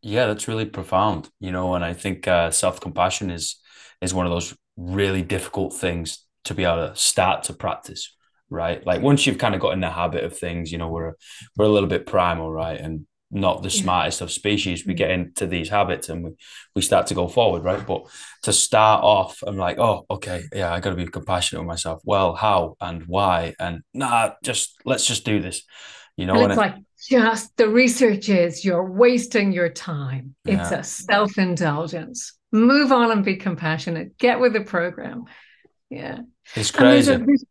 Yeah, 0.02 0.26
that's 0.26 0.48
really 0.48 0.64
profound, 0.64 1.28
you 1.40 1.52
know, 1.52 1.74
and 1.74 1.84
I 1.84 1.92
think 1.92 2.26
uh, 2.26 2.50
self 2.50 2.80
compassion 2.80 3.30
is 3.30 3.56
is 4.00 4.14
one 4.14 4.26
of 4.26 4.32
those 4.32 4.56
really 4.76 5.22
difficult 5.22 5.74
things 5.74 6.26
to 6.44 6.54
be 6.54 6.64
able 6.64 6.88
to 6.88 6.96
start 6.96 7.44
to 7.44 7.52
practice, 7.52 8.16
right? 8.48 8.84
Like 8.86 9.02
once 9.02 9.26
you've 9.26 9.38
kind 9.38 9.54
of 9.54 9.60
got 9.60 9.74
in 9.74 9.80
the 9.80 9.90
habit 9.90 10.24
of 10.24 10.36
things, 10.36 10.72
you 10.72 10.78
know, 10.78 10.88
we're 10.88 11.14
we're 11.56 11.66
a 11.66 11.70
little 11.70 11.88
bit 11.88 12.06
primal, 12.06 12.50
right, 12.50 12.80
and 12.80 13.06
not 13.30 13.62
the 13.62 13.68
yeah. 13.68 13.82
smartest 13.82 14.22
of 14.22 14.32
species. 14.32 14.86
We 14.86 14.94
mm. 14.94 14.98
get 14.98 15.10
into 15.10 15.46
these 15.46 15.68
habits 15.68 16.08
and 16.08 16.24
we, 16.24 16.30
we 16.74 16.82
start 16.82 17.06
to 17.08 17.14
go 17.14 17.28
forward, 17.28 17.62
right? 17.62 17.86
But 17.86 18.06
to 18.42 18.52
start 18.52 19.04
off, 19.04 19.42
I'm 19.46 19.58
like, 19.58 19.78
oh, 19.78 20.06
okay, 20.10 20.44
yeah, 20.52 20.72
I 20.72 20.80
got 20.80 20.90
to 20.90 20.96
be 20.96 21.06
compassionate 21.06 21.60
with 21.60 21.68
myself. 21.68 22.00
Well, 22.04 22.34
how 22.34 22.76
and 22.80 23.04
why? 23.06 23.54
And 23.60 23.82
nah, 23.92 24.30
just 24.42 24.76
let's 24.86 25.06
just 25.06 25.26
do 25.26 25.40
this 25.40 25.62
you 26.20 26.26
know 26.26 26.44
it's 26.44 26.56
like 26.56 26.74
just 27.08 27.56
the 27.56 27.68
research 27.68 28.28
is 28.28 28.64
you're 28.64 28.90
wasting 28.90 29.52
your 29.52 29.68
time. 29.68 30.34
Yeah. 30.44 30.60
it's 30.60 30.70
a 30.70 30.82
self-indulgence. 30.82 32.34
Move 32.52 32.92
on 32.92 33.10
and 33.10 33.24
be 33.24 33.36
compassionate. 33.36 34.18
Get 34.18 34.40
with 34.40 34.52
the 34.52 34.62
program. 34.62 35.24
Yeah. 35.88 36.20
It's 36.54 36.70
crazy 36.70 37.06
there's 37.06 37.08
a, 37.08 37.24
there's, 37.24 37.44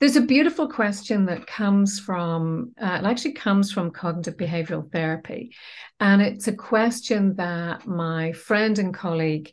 there's 0.00 0.16
a, 0.16 0.22
beautiful 0.22 0.68
question 0.68 1.26
that 1.26 1.46
comes 1.46 2.00
from 2.00 2.72
uh, 2.80 3.00
it 3.02 3.06
actually 3.06 3.32
comes 3.32 3.72
from 3.72 3.90
cognitive 3.90 4.36
behavioral 4.36 4.90
therapy. 4.90 5.54
And 6.00 6.22
it's 6.22 6.48
a 6.48 6.52
question 6.52 7.36
that 7.36 7.86
my 7.86 8.32
friend 8.32 8.78
and 8.78 8.94
colleague 8.94 9.52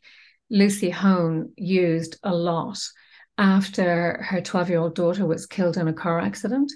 lucy 0.49 0.89
hone 0.89 1.51
used 1.57 2.17
a 2.23 2.33
lot 2.33 2.79
after 3.37 4.23
her 4.23 4.41
12 4.41 4.69
year 4.69 4.79
old 4.79 4.95
daughter 4.95 5.25
was 5.25 5.45
killed 5.45 5.77
in 5.77 5.87
a 5.87 5.93
car 5.93 6.19
accident 6.19 6.71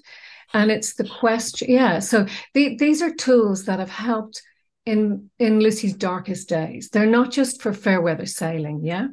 and 0.54 0.72
it's 0.72 0.96
the 0.96 1.08
question 1.08 1.70
yeah 1.70 2.00
so 2.00 2.26
the, 2.54 2.76
these 2.78 3.02
are 3.02 3.14
tools 3.14 3.66
that 3.66 3.80
have 3.80 3.90
helped 3.90 4.42
in 4.86 5.30
in 5.40 5.60
lucy's 5.60 5.94
darkest 5.94 6.50
days. 6.50 6.90
They're 6.90 7.06
not 7.06 7.32
just 7.32 7.62
for 7.62 7.74
fair 7.74 8.02
weather 8.02 8.26
sailing 8.26 8.84
yeah? 8.84 9.08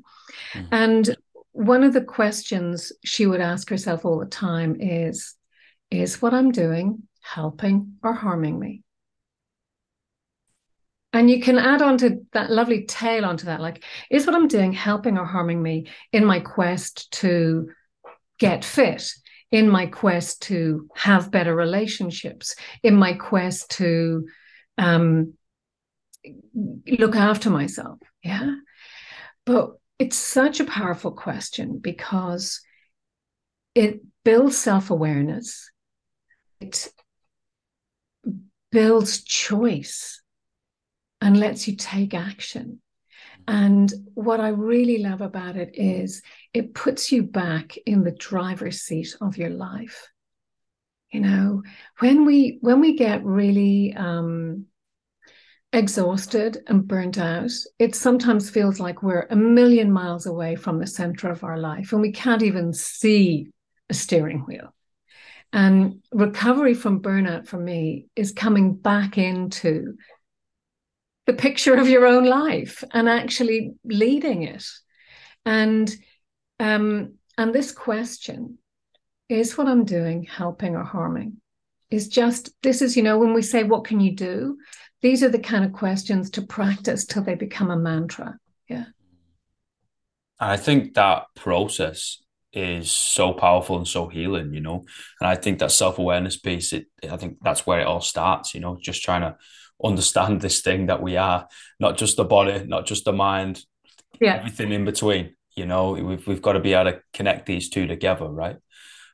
Mm-hmm. 0.54 0.66
and 0.72 1.16
one 1.52 1.82
of 1.84 1.92
the 1.92 2.04
questions 2.04 2.92
she 3.04 3.26
would 3.26 3.40
ask 3.40 3.68
herself 3.70 4.04
all 4.04 4.18
the 4.18 4.26
time 4.26 4.76
is 4.80 5.34
is 5.90 6.20
what 6.20 6.34
i'm 6.34 6.50
doing 6.50 7.02
helping 7.22 7.94
or 8.02 8.12
harming 8.12 8.58
me? 8.58 8.82
And 11.12 11.30
you 11.30 11.40
can 11.40 11.58
add 11.58 11.80
on 11.80 11.96
to 11.98 12.20
that 12.32 12.50
lovely 12.50 12.84
tail 12.84 13.24
onto 13.24 13.46
that 13.46 13.60
like 13.60 13.84
is 14.10 14.26
what 14.26 14.34
i'm 14.34 14.48
doing 14.48 14.72
helping 14.72 15.18
or 15.18 15.24
harming 15.24 15.62
me 15.62 15.86
in 16.12 16.24
my 16.24 16.40
quest 16.40 17.10
to 17.12 17.70
get 18.38 18.64
fit 18.64 19.12
in 19.50 19.68
my 19.68 19.86
quest 19.86 20.42
to 20.42 20.88
have 20.94 21.30
better 21.30 21.54
relationships, 21.54 22.56
in 22.82 22.94
my 22.96 23.12
quest 23.14 23.70
to 23.72 24.26
um, 24.78 25.34
look 26.86 27.16
after 27.16 27.50
myself. 27.50 27.98
Yeah. 28.22 28.56
But 29.44 29.72
it's 29.98 30.16
such 30.16 30.60
a 30.60 30.64
powerful 30.64 31.12
question 31.12 31.78
because 31.78 32.60
it 33.74 34.00
builds 34.24 34.56
self 34.56 34.90
awareness, 34.90 35.70
it 36.60 36.88
builds 38.72 39.22
choice 39.22 40.22
and 41.20 41.38
lets 41.38 41.68
you 41.68 41.76
take 41.76 42.14
action. 42.14 42.80
And 43.48 43.92
what 44.14 44.40
I 44.40 44.48
really 44.48 44.98
love 44.98 45.20
about 45.20 45.56
it 45.56 45.70
is 45.74 46.22
it 46.52 46.74
puts 46.74 47.12
you 47.12 47.22
back 47.22 47.76
in 47.86 48.02
the 48.02 48.12
driver's 48.12 48.80
seat 48.82 49.16
of 49.20 49.36
your 49.36 49.50
life. 49.50 50.08
You 51.12 51.20
know, 51.20 51.62
when 52.00 52.24
we 52.24 52.58
when 52.60 52.80
we 52.80 52.96
get 52.96 53.24
really 53.24 53.94
um, 53.94 54.66
exhausted 55.72 56.58
and 56.66 56.86
burnt 56.86 57.18
out, 57.18 57.50
it 57.78 57.94
sometimes 57.94 58.50
feels 58.50 58.80
like 58.80 59.02
we're 59.02 59.26
a 59.30 59.36
million 59.36 59.92
miles 59.92 60.26
away 60.26 60.56
from 60.56 60.78
the 60.78 60.86
center 60.86 61.30
of 61.30 61.44
our 61.44 61.58
life 61.58 61.92
and 61.92 62.00
we 62.00 62.12
can't 62.12 62.42
even 62.42 62.72
see 62.72 63.48
a 63.88 63.94
steering 63.94 64.40
wheel. 64.40 64.74
And 65.52 66.02
recovery 66.12 66.74
from 66.74 67.00
burnout 67.00 67.46
for 67.46 67.58
me 67.58 68.08
is 68.16 68.32
coming 68.32 68.74
back 68.74 69.16
into 69.16 69.94
the 71.26 71.32
picture 71.32 71.74
of 71.74 71.88
your 71.88 72.06
own 72.06 72.24
life 72.24 72.82
and 72.92 73.08
actually 73.08 73.74
leading 73.84 74.42
it. 74.44 74.64
And 75.44 75.94
um, 76.58 77.14
and 77.36 77.54
this 77.54 77.72
question 77.72 78.58
is 79.28 79.58
what 79.58 79.66
I'm 79.66 79.84
doing 79.84 80.24
helping 80.24 80.76
or 80.76 80.84
harming? 80.84 81.40
Is 81.90 82.08
just 82.08 82.50
this 82.62 82.82
is, 82.82 82.96
you 82.96 83.02
know, 83.02 83.18
when 83.18 83.34
we 83.34 83.42
say, 83.42 83.62
what 83.62 83.84
can 83.84 84.00
you 84.00 84.14
do? 84.14 84.56
These 85.02 85.22
are 85.22 85.28
the 85.28 85.38
kind 85.38 85.64
of 85.64 85.72
questions 85.72 86.30
to 86.30 86.42
practice 86.42 87.04
till 87.04 87.22
they 87.22 87.34
become 87.34 87.70
a 87.70 87.76
mantra. 87.76 88.38
Yeah. 88.68 88.86
I 90.40 90.56
think 90.56 90.94
that 90.94 91.24
process 91.34 92.22
is 92.52 92.90
so 92.90 93.32
powerful 93.32 93.76
and 93.76 93.86
so 93.86 94.08
healing, 94.08 94.52
you 94.52 94.60
know. 94.60 94.84
And 95.20 95.28
I 95.28 95.34
think 95.34 95.58
that 95.58 95.70
self 95.70 95.98
awareness 95.98 96.36
piece, 96.36 96.72
it, 96.72 96.86
I 97.08 97.16
think 97.16 97.38
that's 97.42 97.66
where 97.66 97.80
it 97.80 97.86
all 97.86 98.00
starts, 98.00 98.54
you 98.54 98.60
know, 98.60 98.78
just 98.80 99.02
trying 99.02 99.20
to 99.20 99.36
understand 99.82 100.40
this 100.40 100.60
thing 100.60 100.86
that 100.86 101.02
we 101.02 101.16
are, 101.16 101.46
not 101.78 101.96
just 101.96 102.16
the 102.16 102.24
body, 102.24 102.64
not 102.66 102.86
just 102.86 103.04
the 103.04 103.12
mind, 103.12 103.62
yeah. 104.20 104.36
everything 104.36 104.72
in 104.72 104.84
between. 104.84 105.34
You 105.54 105.66
know, 105.66 105.92
we've 105.92 106.26
we've 106.26 106.42
got 106.42 106.52
to 106.52 106.60
be 106.60 106.74
able 106.74 106.92
to 106.92 107.00
connect 107.12 107.46
these 107.46 107.70
two 107.70 107.86
together, 107.86 108.28
right? 108.28 108.56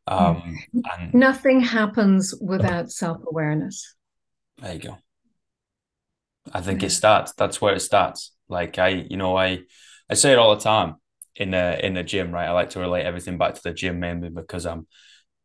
Um, 0.07 0.59
and 0.75 1.14
nothing 1.14 1.61
happens 1.61 2.35
without 2.40 2.90
self 2.90 3.19
awareness. 3.26 3.95
There 4.59 4.75
you 4.75 4.81
go. 4.81 4.99
I 6.52 6.61
think 6.61 6.83
it 6.83 6.90
starts. 6.90 7.33
That's 7.35 7.61
where 7.61 7.75
it 7.75 7.81
starts. 7.81 8.33
Like 8.49 8.78
I, 8.78 8.88
you 8.88 9.16
know, 9.16 9.37
I 9.37 9.61
I 10.11 10.14
say 10.14 10.33
it 10.33 10.38
all 10.38 10.57
the 10.57 10.62
time 10.62 10.97
in 11.37 11.52
the 11.52 11.85
in 11.85 11.95
the 11.95 12.02
gym, 12.02 12.33
right? 12.33 12.49
I 12.49 12.52
like 12.52 12.71
to 12.71 12.81
relate 12.81 13.04
everything 13.04 13.38
back 13.38 13.54
to 13.54 13.62
the 13.62 13.73
gym 13.73 14.00
mainly 14.00 14.28
because 14.28 14.66
I'm 14.66 14.87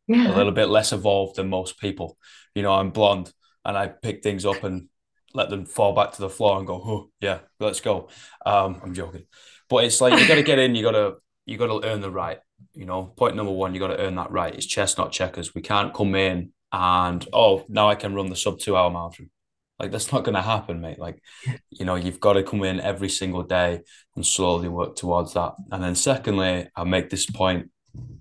yeah. 0.08 0.34
a 0.34 0.36
little 0.36 0.52
bit 0.52 0.68
less 0.68 0.92
evolved 0.92 1.36
than 1.36 1.48
most 1.48 1.78
people. 1.78 2.18
You 2.54 2.62
know, 2.62 2.72
I'm 2.72 2.90
blonde 2.90 3.32
and 3.64 3.76
I 3.76 3.86
pick 3.86 4.22
things 4.22 4.44
up 4.44 4.64
and 4.64 4.88
let 5.34 5.50
them 5.50 5.64
fall 5.64 5.92
back 5.92 6.12
to 6.12 6.20
the 6.20 6.30
floor 6.30 6.58
and 6.58 6.66
go, 6.66 6.74
oh 6.74 7.10
yeah, 7.20 7.40
let's 7.60 7.80
go. 7.80 8.08
Um, 8.44 8.80
I'm 8.82 8.94
joking, 8.94 9.24
but 9.68 9.84
it's 9.84 10.00
like 10.00 10.18
you 10.18 10.26
got 10.26 10.36
to 10.36 10.42
get 10.42 10.58
in. 10.58 10.74
You 10.74 10.82
got 10.82 10.92
to 10.92 11.16
you 11.46 11.56
got 11.56 11.66
to 11.66 11.86
earn 11.88 12.00
the 12.00 12.10
right. 12.10 12.38
You 12.74 12.86
know, 12.86 13.04
point 13.04 13.36
number 13.36 13.52
one, 13.52 13.74
you 13.74 13.80
got 13.80 13.88
to 13.88 14.00
earn 14.00 14.16
that 14.16 14.30
right. 14.30 14.54
It's 14.54 14.66
chess, 14.66 14.98
not 14.98 15.12
checkers. 15.12 15.54
We 15.54 15.62
can't 15.62 15.94
come 15.94 16.14
in 16.14 16.52
and 16.70 17.26
oh 17.32 17.64
now 17.68 17.88
I 17.88 17.94
can 17.94 18.14
run 18.14 18.28
the 18.28 18.36
sub 18.36 18.58
two 18.58 18.76
hour 18.76 18.90
marathon. 18.90 19.30
Like 19.78 19.92
that's 19.92 20.12
not 20.12 20.24
to 20.24 20.42
happen, 20.42 20.80
mate. 20.80 20.98
Like, 20.98 21.22
you 21.70 21.84
know, 21.84 21.94
you've 21.94 22.18
got 22.18 22.32
to 22.32 22.42
come 22.42 22.64
in 22.64 22.80
every 22.80 23.08
single 23.08 23.44
day 23.44 23.80
and 24.16 24.26
slowly 24.26 24.68
work 24.68 24.96
towards 24.96 25.34
that. 25.34 25.52
And 25.70 25.82
then 25.82 25.94
secondly, 25.94 26.68
I 26.74 26.84
make 26.84 27.10
this 27.10 27.26
point 27.26 27.70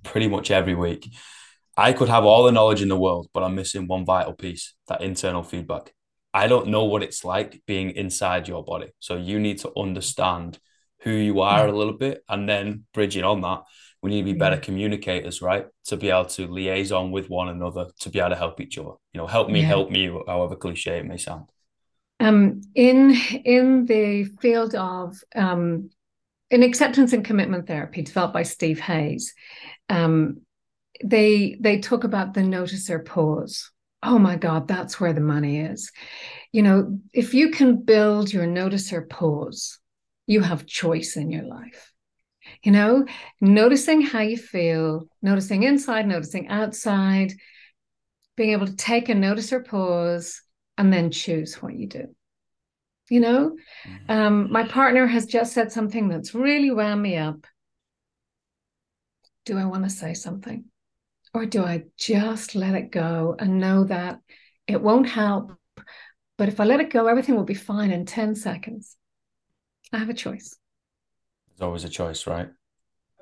pretty 0.04 0.28
much 0.28 0.52
every 0.52 0.76
week. 0.76 1.10
I 1.76 1.94
could 1.94 2.10
have 2.10 2.26
all 2.26 2.44
the 2.44 2.52
knowledge 2.52 2.82
in 2.82 2.90
the 2.90 2.98
world, 2.98 3.30
but 3.34 3.44
I'm 3.44 3.56
missing 3.56 3.88
one 3.88 4.06
vital 4.06 4.34
piece, 4.34 4.76
that 4.88 5.02
internal 5.02 5.44
feedback. 5.44 5.94
I 6.38 6.48
don't 6.48 6.68
know 6.68 6.86
what 6.86 7.04
it's 7.04 7.24
like 7.24 7.62
being 7.66 7.92
inside 7.92 8.48
your 8.48 8.64
body. 8.64 8.90
So 9.00 9.16
you 9.16 9.40
need 9.40 9.60
to 9.60 9.72
understand 9.76 10.60
who 11.02 11.12
you 11.12 11.42
are 11.42 11.68
a 11.68 11.72
little 11.72 11.94
bit. 11.94 12.24
And 12.28 12.48
then 12.48 12.86
bridging 12.94 13.24
on 13.24 13.42
that 13.42 13.64
we 14.02 14.12
need 14.12 14.22
to 14.22 14.34
be 14.34 14.40
better 14.40 14.58
communicators 14.58 15.42
right? 15.42 15.66
To 15.86 15.98
be 15.98 16.10
able 16.10 16.26
to 16.26 16.48
liaison 16.48 17.12
with 17.12 17.30
one 17.30 17.50
another 17.50 17.88
to 18.00 18.10
be 18.10 18.20
able 18.20 18.30
to 18.30 18.36
help 18.36 18.62
each 18.62 18.78
other. 18.78 18.96
You 19.14 19.22
know 19.22 19.28
help 19.28 19.50
me 19.50 19.62
yeah. 19.62 19.68
help 19.68 19.90
me 19.90 20.08
however 20.28 20.56
cliche 20.56 21.00
it 21.00 21.06
may 21.06 21.18
sound. 21.18 21.46
Um, 22.20 22.62
in 22.74 23.14
in 23.44 23.86
the 23.86 24.26
field 24.42 24.76
of 24.76 25.18
um, 25.36 25.90
in 26.50 26.64
acceptance 26.64 27.14
and 27.14 27.26
commitment 27.26 27.68
therapy 27.68 28.02
developed 28.02 28.34
by 28.34 28.44
steve 28.44 28.80
hayes 28.80 29.34
um, 29.90 30.42
they 31.04 31.58
they 31.60 31.80
talk 31.80 32.04
about 32.06 32.34
the 32.34 32.42
noticer 32.42 33.04
pause 33.06 33.70
oh 34.04 34.20
my 34.20 34.36
god 34.36 34.68
that's 34.68 35.00
where 35.00 35.14
the 35.14 35.22
money 35.22 35.60
is 35.60 35.92
you 36.52 36.62
know 36.62 37.00
if 37.14 37.34
you 37.34 37.50
can 37.50 37.84
build 37.84 38.32
your 38.32 38.46
noticer 38.46 39.08
pause 39.10 39.80
you 40.28 40.42
have 40.42 40.66
choice 40.66 41.16
in 41.16 41.32
your 41.32 41.44
life 41.44 41.92
you 42.64 42.72
know, 42.72 43.06
noticing 43.42 44.02
how 44.02 44.20
you 44.22 44.38
feel, 44.38 45.08
noticing 45.22 45.64
inside, 45.64 46.08
noticing 46.08 46.48
outside, 46.48 47.34
being 48.36 48.52
able 48.52 48.68
to 48.68 48.76
take 48.76 49.10
a 49.10 49.16
notice 49.16 49.52
or 49.52 49.64
pause 49.64 50.42
and 50.78 50.92
then 50.92 51.12
choose 51.12 51.56
what 51.56 51.76
you 51.76 51.88
do. 51.88 52.08
You 53.10 53.22
know, 53.22 53.56
mm-hmm. 53.88 54.12
um, 54.12 54.52
my 54.52 54.68
partner 54.68 55.08
has 55.08 55.26
just 55.26 55.54
said 55.54 55.72
something 55.72 56.10
that's 56.10 56.36
really 56.36 56.72
wound 56.72 57.02
me 57.02 57.16
up. 57.18 57.48
Do 59.46 59.58
I 59.58 59.66
want 59.66 59.86
to 59.86 59.90
say 59.90 60.14
something? 60.14 60.66
Or 61.38 61.46
do 61.46 61.64
I 61.64 61.84
just 62.00 62.56
let 62.56 62.74
it 62.74 62.90
go 62.90 63.36
and 63.38 63.60
know 63.60 63.84
that 63.84 64.22
it 64.66 64.82
won't 64.82 65.08
help? 65.08 65.52
But 66.36 66.48
if 66.48 66.60
I 66.60 66.64
let 66.64 66.80
it 66.80 66.90
go, 66.90 67.06
everything 67.06 67.36
will 67.36 67.44
be 67.44 67.54
fine 67.54 67.92
in 67.92 68.08
10 68.08 68.34
seconds. 68.34 68.98
I 69.94 70.00
have 70.00 70.10
a 70.10 70.16
choice. 70.16 70.58
There's 71.48 71.62
always 71.62 71.84
a 71.84 71.90
choice, 71.90 72.26
right? 72.26 72.50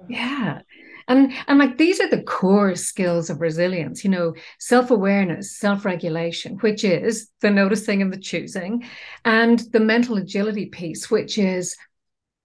Yeah. 0.07 0.62
And 1.10 1.34
and 1.48 1.60
like 1.60 1.77
these 1.77 2.00
are 2.00 2.07
the 2.10 2.24
core 2.24 2.75
skills 2.75 3.29
of 3.29 3.41
resilience, 3.41 4.05
you 4.05 4.12
know, 4.12 4.34
self-awareness, 4.60 5.57
self-regulation, 5.57 6.60
which 6.60 6.86
is 6.86 7.27
the 7.41 7.51
noticing 7.51 8.01
and 8.01 8.13
the 8.13 8.17
choosing, 8.17 8.86
and 9.25 9.60
the 9.74 9.81
mental 9.81 10.15
agility 10.15 10.67
piece, 10.67 11.12
which 11.12 11.38
is 11.38 11.75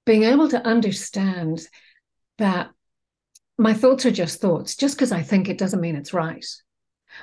being 0.05 0.25
able 0.25 0.49
to 0.49 0.67
understand 0.67 1.65
that 2.39 2.71
my 3.61 3.75
thoughts 3.75 4.07
are 4.07 4.11
just 4.11 4.40
thoughts. 4.40 4.75
Just 4.75 4.97
because 4.97 5.12
I 5.12 5.23
think 5.23 5.49
it 5.49 5.59
doesn't 5.59 5.81
mean 5.81 5.95
it's 5.95 6.14
right. 6.14 6.45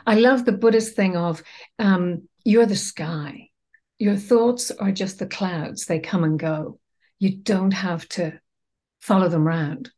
I 0.05 0.15
love 0.15 0.45
the 0.45 0.51
Buddhist 0.51 0.95
thing 0.95 1.17
of 1.17 1.41
um, 1.79 2.27
you're 2.45 2.67
the 2.67 2.75
sky. 2.75 3.49
Your 3.97 4.15
thoughts 4.15 4.69
are 4.69 4.91
just 4.91 5.17
the 5.17 5.25
clouds, 5.25 5.85
they 5.85 5.99
come 5.99 6.23
and 6.23 6.37
go. 6.37 6.79
You 7.17 7.37
don't 7.37 7.71
have 7.71 8.07
to 8.09 8.39
follow 9.01 9.27
them 9.27 9.47
around. 9.47 9.89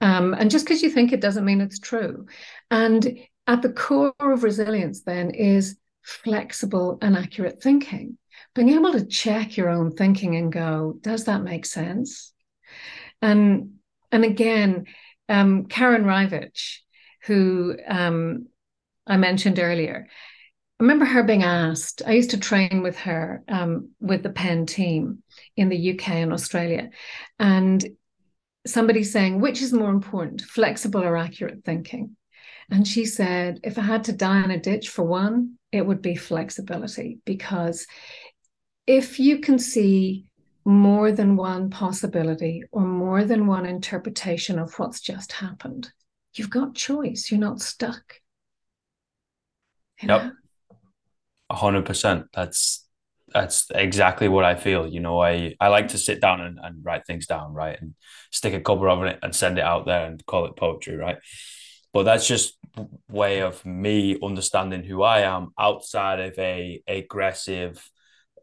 Um, 0.00 0.34
and 0.34 0.50
just 0.50 0.64
because 0.64 0.82
you 0.82 0.90
think 0.90 1.12
it 1.12 1.20
doesn't 1.20 1.44
mean 1.44 1.60
it's 1.60 1.80
true. 1.80 2.26
And 2.70 3.18
at 3.48 3.62
the 3.62 3.72
core 3.72 4.14
of 4.20 4.44
resilience, 4.44 5.02
then, 5.02 5.30
is 5.30 5.76
flexible 6.02 6.98
and 7.02 7.16
accurate 7.16 7.60
thinking. 7.60 8.18
Being 8.54 8.68
able 8.68 8.92
to 8.92 9.06
check 9.06 9.56
your 9.56 9.70
own 9.70 9.96
thinking 9.96 10.36
and 10.36 10.52
go, 10.52 10.96
does 11.00 11.24
that 11.24 11.42
make 11.42 11.66
sense? 11.66 12.32
And 13.20 13.72
and 14.12 14.24
again, 14.24 14.86
um, 15.28 15.66
Karen 15.66 16.04
Reivich, 16.04 16.78
who 17.24 17.76
um, 17.86 18.46
I 19.06 19.16
mentioned 19.16 19.58
earlier, 19.58 20.06
I 20.78 20.82
remember 20.82 21.04
her 21.06 21.22
being 21.22 21.42
asked. 21.42 22.02
I 22.06 22.12
used 22.12 22.30
to 22.30 22.38
train 22.38 22.82
with 22.82 22.98
her 22.98 23.42
um, 23.48 23.90
with 24.00 24.22
the 24.22 24.30
Penn 24.30 24.66
team 24.66 25.22
in 25.56 25.68
the 25.68 25.92
UK 25.92 26.08
and 26.10 26.32
Australia, 26.32 26.90
and 27.38 27.84
somebody 28.66 29.02
saying, 29.04 29.40
which 29.40 29.62
is 29.62 29.72
more 29.72 29.90
important, 29.90 30.42
flexible 30.42 31.02
or 31.02 31.16
accurate 31.16 31.64
thinking? 31.64 32.16
And 32.70 32.86
she 32.86 33.04
said, 33.04 33.60
if 33.62 33.78
I 33.78 33.82
had 33.82 34.04
to 34.04 34.12
die 34.12 34.42
in 34.42 34.50
a 34.50 34.60
ditch 34.60 34.88
for 34.88 35.04
one, 35.04 35.58
it 35.70 35.86
would 35.86 36.02
be 36.02 36.16
flexibility 36.16 37.20
because 37.24 37.86
if 38.86 39.20
you 39.20 39.38
can 39.38 39.58
see 39.58 40.28
more 40.66 41.12
than 41.12 41.36
one 41.36 41.70
possibility 41.70 42.64
or 42.72 42.82
more 42.82 43.24
than 43.24 43.46
one 43.46 43.64
interpretation 43.64 44.58
of 44.58 44.76
what's 44.78 45.00
just 45.00 45.30
happened, 45.30 45.92
you've 46.34 46.50
got 46.50 46.74
choice. 46.74 47.30
You're 47.30 47.40
not 47.40 47.62
stuck. 47.62 48.14
You 50.02 50.08
yep. 50.08 50.32
hundred 51.50 51.86
percent. 51.86 52.26
That's 52.34 52.84
that's 53.32 53.70
exactly 53.74 54.28
what 54.28 54.44
I 54.44 54.56
feel. 54.56 54.88
You 54.88 55.00
know, 55.00 55.20
I, 55.20 55.54
I 55.60 55.68
like 55.68 55.88
to 55.88 55.98
sit 55.98 56.20
down 56.20 56.40
and, 56.40 56.58
and 56.60 56.84
write 56.84 57.06
things 57.06 57.26
down, 57.26 57.52
right? 57.52 57.80
And 57.80 57.94
stick 58.32 58.52
a 58.52 58.60
cover 58.60 58.88
on 58.88 59.06
it 59.06 59.20
and 59.22 59.34
send 59.34 59.58
it 59.58 59.64
out 59.64 59.86
there 59.86 60.06
and 60.06 60.24
call 60.26 60.46
it 60.46 60.56
poetry, 60.56 60.96
right? 60.96 61.18
But 61.92 62.02
that's 62.02 62.26
just 62.26 62.58
way 63.08 63.40
of 63.40 63.64
me 63.64 64.18
understanding 64.22 64.82
who 64.82 65.02
I 65.02 65.20
am 65.20 65.52
outside 65.58 66.20
of 66.20 66.38
a 66.38 66.82
aggressive, 66.88 67.88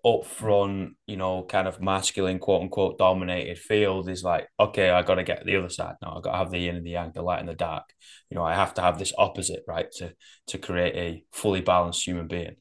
upfront, 0.06 0.92
you 1.08 1.16
know, 1.16 1.44
kind 1.44 1.68
of 1.68 1.82
masculine, 1.82 2.40
quote 2.40 2.62
unquote, 2.62 2.98
dominated 2.98 3.58
field 3.58 4.10
is 4.10 4.24
like, 4.24 4.48
okay, 4.60 4.90
I 4.90 5.02
got 5.02 5.16
to 5.16 5.24
get 5.24 5.46
the 5.46 5.56
other 5.56 5.70
side 5.70 5.96
now. 6.02 6.18
I 6.18 6.22
got 6.22 6.32
to 6.34 6.38
have 6.38 6.52
the 6.52 6.60
yin 6.60 6.76
and 6.76 6.86
the 6.86 6.92
yang, 6.92 7.12
the 7.14 7.22
light 7.22 7.40
and 7.40 7.48
the 7.48 7.54
dark. 7.54 7.86
You 8.30 8.36
know, 8.36 8.44
I 8.44 8.54
have 8.54 8.74
to 8.76 8.82
have 8.82 9.00
this 9.00 9.14
opposite, 9.18 9.64
right, 9.68 9.90
to 9.94 10.14
to 10.48 10.58
create 10.58 10.96
a 10.96 11.24
fully 11.32 11.62
balanced 11.62 12.06
human 12.06 12.28
being. 12.28 12.56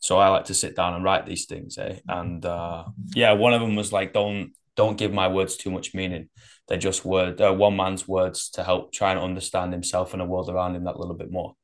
So 0.00 0.18
I 0.18 0.28
like 0.28 0.46
to 0.46 0.54
sit 0.54 0.74
down 0.74 0.94
and 0.94 1.04
write 1.04 1.26
these 1.26 1.44
things, 1.44 1.78
eh? 1.78 1.98
And 2.08 2.44
uh, 2.44 2.84
yeah, 3.14 3.32
one 3.32 3.54
of 3.54 3.60
them 3.60 3.76
was 3.76 3.92
like, 3.92 4.12
don't 4.12 4.52
don't 4.76 4.98
give 4.98 5.12
my 5.12 5.28
words 5.28 5.56
too 5.56 5.70
much 5.70 5.94
meaning. 5.94 6.28
They're 6.66 6.78
just 6.78 7.04
word, 7.04 7.40
uh, 7.40 7.52
one 7.52 7.76
man's 7.76 8.08
words 8.08 8.50
to 8.50 8.64
help 8.64 8.92
try 8.92 9.10
and 9.10 9.20
understand 9.20 9.72
himself 9.72 10.14
and 10.14 10.20
the 10.20 10.24
world 10.24 10.48
around 10.48 10.76
him 10.76 10.84
that 10.84 10.98
little 10.98 11.16
bit 11.16 11.30
more. 11.30 11.54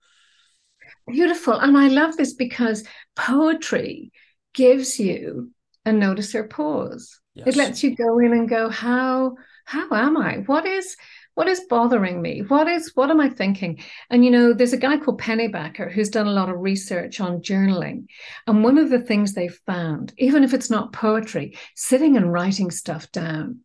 Beautiful, 1.08 1.54
and 1.54 1.76
I 1.76 1.88
love 1.88 2.16
this 2.16 2.34
because 2.34 2.84
poetry 3.14 4.12
gives 4.56 4.98
you 4.98 5.52
a 5.84 5.92
notice 5.92 6.34
or 6.34 6.44
pause. 6.44 7.20
Yes. 7.34 7.48
It 7.48 7.56
lets 7.56 7.82
you 7.84 7.94
go 7.94 8.18
in 8.18 8.32
and 8.32 8.48
go, 8.48 8.68
how 8.68 9.36
how 9.64 9.88
am 9.92 10.16
I? 10.16 10.38
What 10.46 10.66
is 10.66 10.96
what 11.36 11.48
is 11.48 11.66
bothering 11.68 12.22
me 12.22 12.40
what 12.48 12.66
is 12.66 12.92
what 12.94 13.10
am 13.10 13.20
i 13.20 13.28
thinking 13.28 13.78
and 14.08 14.24
you 14.24 14.30
know 14.30 14.54
there's 14.54 14.72
a 14.72 14.78
guy 14.78 14.96
called 14.96 15.20
Pennebaker 15.20 15.92
who's 15.92 16.08
done 16.08 16.26
a 16.26 16.32
lot 16.32 16.48
of 16.48 16.58
research 16.58 17.20
on 17.20 17.42
journaling 17.42 18.06
and 18.46 18.64
one 18.64 18.78
of 18.78 18.88
the 18.88 19.00
things 19.00 19.34
they 19.34 19.48
found 19.48 20.14
even 20.16 20.42
if 20.42 20.54
it's 20.54 20.70
not 20.70 20.94
poetry 20.94 21.56
sitting 21.74 22.16
and 22.16 22.32
writing 22.32 22.70
stuff 22.70 23.12
down 23.12 23.60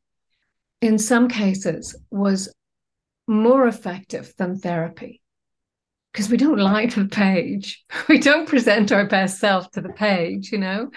in 0.82 0.97
some 0.97 1.30
cases 1.30 1.95
was 2.12 2.54
more 3.25 3.65
effective 3.67 4.34
than 4.38 4.60
therapy 4.60 5.21
because 6.12 6.30
we 6.30 6.38
don't 6.38 6.58
lie 6.58 6.86
to 6.86 7.04
the 7.04 7.10
page 7.10 7.84
we 8.10 8.19
don't 8.19 8.47
present 8.47 8.91
our 8.91 9.06
best 9.06 9.39
self 9.39 9.69
to 9.71 9.82
the 9.82 9.93
page 9.93 10.52
you 10.52 10.58
know 10.58 10.89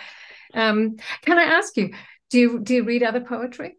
um, 0.55 0.96
can 1.22 1.38
i 1.38 1.44
ask 1.44 1.77
you 1.77 1.92
do 2.31 2.38
you 2.38 2.59
do 2.61 2.74
you 2.74 2.85
read 2.85 3.03
other 3.03 3.20
poetry 3.20 3.77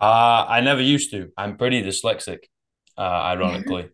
uh, 0.00 0.44
I 0.48 0.60
never 0.60 0.82
used 0.82 1.10
to. 1.12 1.30
I'm 1.36 1.56
pretty 1.56 1.82
dyslexic, 1.82 2.40
uh, 2.98 3.00
ironically. 3.32 3.88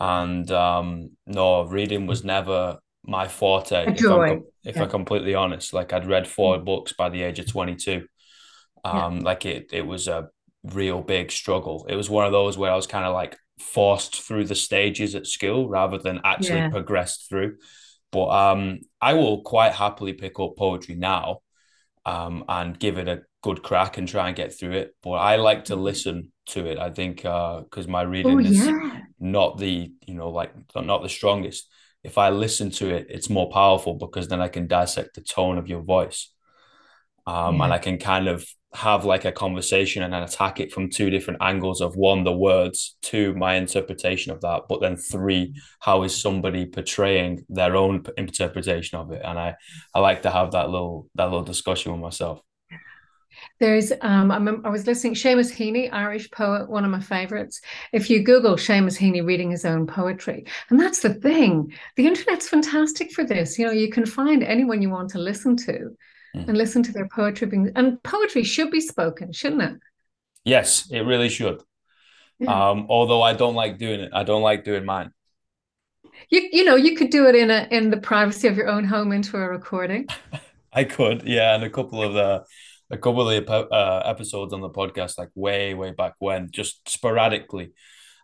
and 0.00 0.50
um, 0.50 1.10
no, 1.26 1.62
reading 1.62 2.06
was 2.06 2.24
never 2.24 2.78
my 3.04 3.28
forte. 3.28 3.92
If, 3.92 4.04
I'm, 4.04 4.44
if 4.64 4.76
yeah. 4.76 4.82
I'm 4.82 4.90
completely 4.90 5.34
honest, 5.34 5.72
like 5.72 5.92
I'd 5.92 6.06
read 6.06 6.26
four 6.26 6.58
mm. 6.58 6.64
books 6.64 6.92
by 6.92 7.08
the 7.08 7.22
age 7.22 7.38
of 7.38 7.46
22. 7.46 8.06
Um, 8.84 9.16
yeah. 9.18 9.22
Like 9.22 9.46
it, 9.46 9.70
it 9.72 9.86
was 9.86 10.08
a 10.08 10.28
real 10.64 11.02
big 11.02 11.30
struggle. 11.30 11.86
It 11.88 11.96
was 11.96 12.08
one 12.08 12.26
of 12.26 12.32
those 12.32 12.56
where 12.56 12.72
I 12.72 12.76
was 12.76 12.86
kind 12.86 13.04
of 13.04 13.12
like 13.12 13.36
forced 13.58 14.22
through 14.22 14.44
the 14.44 14.54
stages 14.54 15.14
at 15.14 15.26
school 15.26 15.68
rather 15.68 15.98
than 15.98 16.20
actually 16.24 16.58
yeah. 16.58 16.70
progressed 16.70 17.28
through. 17.28 17.56
But 18.10 18.28
um, 18.28 18.80
I 19.00 19.14
will 19.14 19.42
quite 19.42 19.72
happily 19.72 20.12
pick 20.12 20.38
up 20.38 20.56
poetry 20.56 20.94
now 20.94 21.38
um, 22.06 22.44
and 22.48 22.78
give 22.78 22.98
it 22.98 23.08
a 23.08 23.22
good 23.42 23.62
crack 23.62 23.98
and 23.98 24.08
try 24.08 24.28
and 24.28 24.36
get 24.36 24.56
through 24.56 24.72
it. 24.72 24.94
But 25.02 25.12
I 25.12 25.36
like 25.36 25.66
to 25.66 25.76
listen 25.76 26.32
to 26.46 26.66
it. 26.66 26.78
I 26.78 26.90
think 26.90 27.18
because 27.18 27.86
uh, 27.86 27.90
my 27.90 28.02
reading 28.02 28.38
oh, 28.38 28.38
is 28.40 28.66
yeah. 28.66 29.00
not 29.18 29.58
the 29.58 29.92
you 30.06 30.14
know 30.14 30.30
like 30.30 30.52
not 30.74 31.02
the 31.02 31.08
strongest. 31.08 31.68
If 32.02 32.18
I 32.18 32.28
listen 32.30 32.70
to 32.72 32.94
it, 32.94 33.06
it's 33.08 33.30
more 33.30 33.48
powerful 33.50 33.94
because 33.94 34.28
then 34.28 34.40
I 34.40 34.48
can 34.48 34.66
dissect 34.66 35.14
the 35.14 35.22
tone 35.22 35.56
of 35.56 35.68
your 35.68 35.80
voice, 35.80 36.30
um, 37.26 37.56
yeah. 37.56 37.64
and 37.64 37.72
I 37.72 37.78
can 37.78 37.98
kind 37.98 38.28
of 38.28 38.46
have 38.74 39.04
like 39.04 39.24
a 39.24 39.32
conversation 39.32 40.02
and 40.02 40.12
then 40.12 40.22
attack 40.22 40.58
it 40.58 40.72
from 40.72 40.90
two 40.90 41.08
different 41.08 41.40
angles 41.40 41.80
of 41.80 41.96
one 41.96 42.24
the 42.24 42.32
words 42.32 42.96
two 43.02 43.32
my 43.34 43.54
interpretation 43.54 44.32
of 44.32 44.40
that 44.40 44.62
but 44.68 44.80
then 44.80 44.96
three 44.96 45.54
how 45.80 46.02
is 46.02 46.20
somebody 46.20 46.66
portraying 46.66 47.44
their 47.48 47.76
own 47.76 48.04
interpretation 48.16 48.98
of 48.98 49.12
it? 49.12 49.22
And 49.24 49.38
i 49.38 49.54
i 49.94 50.00
like 50.00 50.22
to 50.22 50.30
have 50.30 50.52
that 50.52 50.70
little 50.70 51.08
that 51.14 51.24
little 51.24 51.44
discussion 51.44 51.92
with 51.92 52.00
myself. 52.00 52.40
There's 53.60 53.92
um 54.00 54.32
i 54.64 54.68
was 54.68 54.86
listening 54.86 55.14
Seamus 55.14 55.52
Heaney 55.52 55.88
Irish 55.92 56.28
poet 56.32 56.68
one 56.68 56.84
of 56.84 56.90
my 56.90 57.00
favorites. 57.00 57.60
If 57.92 58.10
you 58.10 58.24
google 58.24 58.56
Seamus 58.56 58.98
Heaney 58.98 59.24
reading 59.24 59.52
his 59.52 59.64
own 59.64 59.86
poetry 59.86 60.46
and 60.70 60.80
that's 60.80 61.00
the 61.00 61.14
thing 61.14 61.72
the 61.96 62.08
internet's 62.08 62.48
fantastic 62.48 63.12
for 63.12 63.24
this. 63.24 63.56
You 63.56 63.66
know 63.66 63.72
you 63.72 63.90
can 63.90 64.04
find 64.04 64.42
anyone 64.42 64.82
you 64.82 64.90
want 64.90 65.10
to 65.10 65.18
listen 65.18 65.56
to 65.58 65.96
mm. 66.34 66.48
and 66.48 66.58
listen 66.58 66.82
to 66.82 66.92
their 66.92 67.08
poetry 67.08 67.46
being 67.46 67.70
and 67.76 68.02
poetry 68.02 68.42
should 68.42 68.70
be 68.70 68.80
spoken 68.80 69.32
shouldn't 69.32 69.62
it 69.62 69.80
yes 70.44 70.88
it 70.90 71.00
really 71.00 71.28
should 71.28 71.62
yeah. 72.38 72.70
um 72.70 72.86
although 72.88 73.22
i 73.22 73.32
don't 73.32 73.54
like 73.54 73.78
doing 73.78 74.00
it 74.00 74.10
i 74.12 74.22
don't 74.22 74.42
like 74.42 74.64
doing 74.64 74.84
mine 74.84 75.10
you 76.30 76.48
you 76.52 76.64
know 76.64 76.76
you 76.76 76.96
could 76.96 77.10
do 77.10 77.26
it 77.26 77.34
in 77.34 77.50
a 77.50 77.66
in 77.70 77.90
the 77.90 77.96
privacy 77.96 78.48
of 78.48 78.56
your 78.56 78.68
own 78.68 78.84
home 78.84 79.12
into 79.12 79.36
a 79.36 79.48
recording 79.48 80.06
i 80.72 80.84
could 80.84 81.22
yeah 81.24 81.54
and 81.54 81.64
a 81.64 81.70
couple 81.70 82.02
of 82.02 82.14
the 82.14 82.44
a 82.90 82.98
couple 82.98 83.28
of 83.28 83.48
uh, 83.48 84.02
episodes 84.04 84.52
on 84.52 84.60
the 84.60 84.68
podcast 84.68 85.18
like 85.18 85.30
way 85.34 85.74
way 85.74 85.90
back 85.90 86.14
when 86.18 86.50
just 86.50 86.88
sporadically 86.88 87.72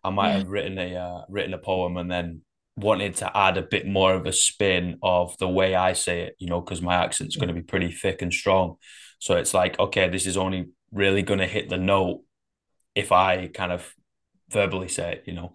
i 0.05 0.11
might 0.11 0.31
yeah. 0.31 0.38
have 0.38 0.49
written 0.49 0.79
a 0.79 0.94
uh, 0.96 1.23
written 1.29 1.55
a 1.55 1.59
poem 1.59 1.96
and 1.96 2.11
then 2.11 2.42
wanted 2.76 3.16
to 3.16 3.37
add 3.37 3.56
a 3.56 3.62
bit 3.62 3.87
more 3.87 4.14
of 4.14 4.26
a 4.26 4.33
spin 4.33 4.98
of 5.02 5.37
the 5.38 5.48
way 5.48 5.74
I 5.74 5.92
say 5.92 6.22
it, 6.22 6.37
you 6.38 6.48
know, 6.48 6.61
because 6.61 6.80
my 6.80 6.94
accent's 6.94 7.37
going 7.37 7.48
to 7.48 7.54
be 7.54 7.62
pretty 7.62 7.90
thick 7.90 8.22
and 8.22 8.33
strong. 8.33 8.76
So 9.18 9.37
it's 9.37 9.52
like, 9.52 9.78
okay, 9.78 10.09
this 10.09 10.26
is 10.26 10.37
only 10.37 10.70
really 10.92 11.22
going 11.22 11.40
to 11.40 11.46
hit 11.46 11.68
the 11.68 11.76
note 11.76 12.22
if 12.94 13.12
I 13.12 13.48
kind 13.48 13.72
of 13.72 13.94
verbally 14.50 14.88
say 14.88 15.12
it, 15.12 15.24
you 15.26 15.35
know. 15.35 15.52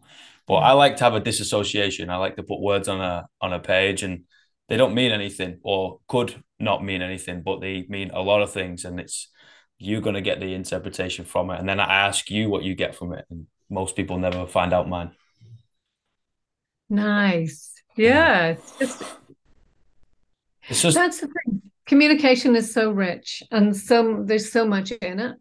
But 0.48 0.58
I 0.58 0.74
like 0.74 0.98
to 0.98 1.04
have 1.04 1.16
a 1.16 1.20
disassociation. 1.20 2.10
I 2.10 2.18
like 2.18 2.36
to 2.36 2.44
put 2.44 2.62
words 2.62 2.88
on 2.88 3.02
a 3.02 3.26
on 3.42 3.54
a 3.54 3.60
page 3.60 4.04
and 4.04 4.26
they 4.70 4.78
don't 4.78 4.94
mean 4.94 5.12
anything 5.12 5.60
or 5.64 6.00
could 6.08 6.44
not 6.60 6.84
mean 6.84 7.02
anything, 7.02 7.42
but 7.42 7.62
they 7.62 7.86
mean 7.90 8.12
a 8.12 8.22
lot 8.22 8.42
of 8.42 8.52
things 8.52 8.86
and 8.86 9.00
it's 9.00 9.30
you're 9.78 10.02
going 10.02 10.16
to 10.16 10.22
get 10.22 10.40
the 10.40 10.54
interpretation 10.54 11.26
from 11.26 11.50
it 11.50 11.60
and 11.60 11.68
then 11.68 11.82
I 11.82 12.06
ask 12.08 12.30
you 12.30 12.50
what 12.50 12.64
you 12.64 12.76
get 12.76 12.96
from 12.96 13.12
it 13.14 13.26
and 13.30 13.48
most 13.70 13.96
people 13.96 14.18
never 14.18 14.48
find 14.48 14.72
out 14.72 14.88
mine. 14.88 15.12
Nice. 16.90 17.74
Yeah. 17.96 18.48
It's 18.48 18.78
just, 18.80 19.04
it's 20.70 20.82
just 20.82 20.96
that's 20.96 21.22
the 21.22 21.28
thing. 21.28 21.62
Communication 21.86 22.56
is 22.56 22.74
so 22.74 22.92
rich 22.92 23.44
and 23.52 23.76
so 23.76 24.24
there's 24.24 24.52
so 24.52 24.66
much 24.66 24.92
in 24.92 25.20
it. 25.20 25.38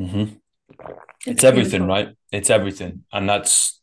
Mm-hmm. 0.00 0.34
It's, 1.20 1.26
it's 1.26 1.44
everything, 1.44 1.86
right? 1.86 2.16
It's 2.32 2.50
everything. 2.50 3.04
And 3.12 3.28
that's, 3.28 3.80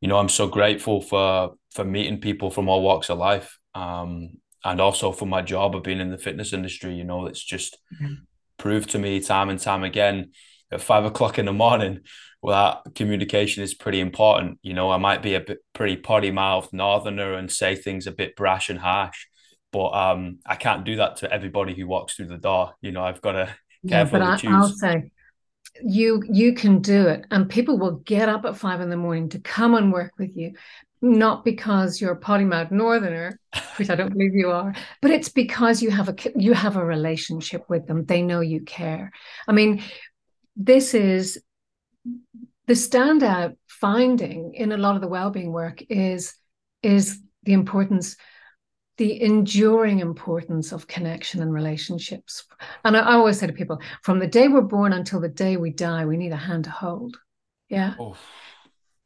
you 0.00 0.08
know, 0.08 0.18
I'm 0.18 0.28
so 0.28 0.48
grateful 0.48 1.00
for 1.00 1.54
for 1.72 1.84
meeting 1.84 2.20
people 2.20 2.50
from 2.50 2.68
all 2.68 2.82
walks 2.82 3.10
of 3.10 3.18
life. 3.18 3.58
Um, 3.74 4.38
and 4.64 4.80
also 4.80 5.12
for 5.12 5.26
my 5.26 5.40
job 5.40 5.74
of 5.74 5.82
being 5.82 6.00
in 6.00 6.10
the 6.10 6.18
fitness 6.18 6.52
industry, 6.52 6.94
you 6.94 7.04
know, 7.04 7.26
it's 7.26 7.42
just 7.42 7.78
mm-hmm. 7.94 8.14
proved 8.58 8.90
to 8.90 8.98
me 8.98 9.20
time 9.20 9.48
and 9.48 9.58
time 9.60 9.84
again 9.84 10.32
at 10.70 10.80
five 10.80 11.04
o'clock 11.04 11.38
in 11.38 11.46
the 11.46 11.52
morning 11.52 12.00
well, 12.42 12.82
that 12.84 12.94
communication 12.94 13.62
is 13.62 13.74
pretty 13.74 14.00
important. 14.00 14.58
You 14.62 14.74
know, 14.74 14.90
I 14.90 14.96
might 14.96 15.22
be 15.22 15.34
a 15.34 15.40
bit 15.40 15.58
pretty 15.74 15.96
potty 15.96 16.30
mouthed 16.30 16.72
northerner 16.72 17.34
and 17.34 17.50
say 17.50 17.74
things 17.74 18.06
a 18.06 18.12
bit 18.12 18.36
brash 18.36 18.70
and 18.70 18.78
harsh, 18.78 19.26
but 19.72 19.90
um, 19.90 20.38
I 20.46 20.56
can't 20.56 20.84
do 20.84 20.96
that 20.96 21.16
to 21.18 21.32
everybody 21.32 21.74
who 21.74 21.86
walks 21.86 22.14
through 22.14 22.28
the 22.28 22.38
door. 22.38 22.74
You 22.80 22.92
know, 22.92 23.04
I've 23.04 23.20
got 23.20 23.32
to 23.32 23.54
carefully 23.88 24.22
yeah, 24.22 24.30
but 24.30 24.40
choose. 24.40 24.52
I'll 24.52 24.68
say 24.68 25.10
you 25.82 26.22
you 26.30 26.54
can 26.54 26.80
do 26.80 27.08
it, 27.08 27.26
and 27.30 27.48
people 27.48 27.78
will 27.78 27.96
get 27.98 28.28
up 28.28 28.44
at 28.44 28.56
five 28.56 28.80
in 28.80 28.90
the 28.90 28.96
morning 28.96 29.28
to 29.30 29.38
come 29.38 29.74
and 29.74 29.92
work 29.92 30.12
with 30.18 30.34
you, 30.36 30.54
not 31.02 31.44
because 31.44 32.00
you're 32.00 32.12
a 32.12 32.16
potty 32.16 32.44
mouthed 32.44 32.72
northerner, 32.72 33.38
which 33.76 33.90
I 33.90 33.94
don't 33.94 34.12
believe 34.12 34.34
you 34.34 34.50
are, 34.50 34.74
but 35.02 35.10
it's 35.10 35.28
because 35.28 35.82
you 35.82 35.90
have 35.90 36.08
a 36.08 36.14
you 36.36 36.54
have 36.54 36.76
a 36.76 36.84
relationship 36.84 37.64
with 37.68 37.86
them. 37.86 38.06
They 38.06 38.22
know 38.22 38.40
you 38.40 38.62
care. 38.62 39.12
I 39.46 39.52
mean, 39.52 39.82
this 40.56 40.94
is 40.94 41.38
the 42.66 42.74
standout 42.74 43.56
finding 43.66 44.54
in 44.54 44.72
a 44.72 44.76
lot 44.76 44.94
of 44.94 45.00
the 45.00 45.08
well-being 45.08 45.52
work 45.52 45.82
is 45.88 46.34
is 46.82 47.20
the 47.42 47.52
importance 47.52 48.16
the 48.96 49.22
enduring 49.22 50.00
importance 50.00 50.72
of 50.72 50.86
connection 50.86 51.40
and 51.40 51.54
relationships. 51.54 52.44
And 52.84 52.94
I, 52.94 53.00
I, 53.00 53.14
always 53.14 53.38
say 53.38 53.46
to 53.46 53.52
people 53.54 53.80
from 54.02 54.18
the 54.18 54.26
day 54.26 54.46
we're 54.46 54.60
born 54.60 54.92
until 54.92 55.20
the 55.20 55.28
day 55.28 55.56
we 55.56 55.70
die 55.70 56.04
we 56.04 56.18
need 56.18 56.32
a 56.32 56.36
hand 56.36 56.64
to 56.64 56.70
hold. 56.70 57.16
Yeah? 57.70 57.94
Oh. 57.98 58.16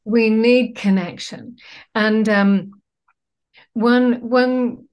we 0.04 0.30
need 0.30 0.74
connection. 0.74 1.57
And 1.94 2.28
um, 2.28 2.72
one 3.72 4.28
one 4.28 4.88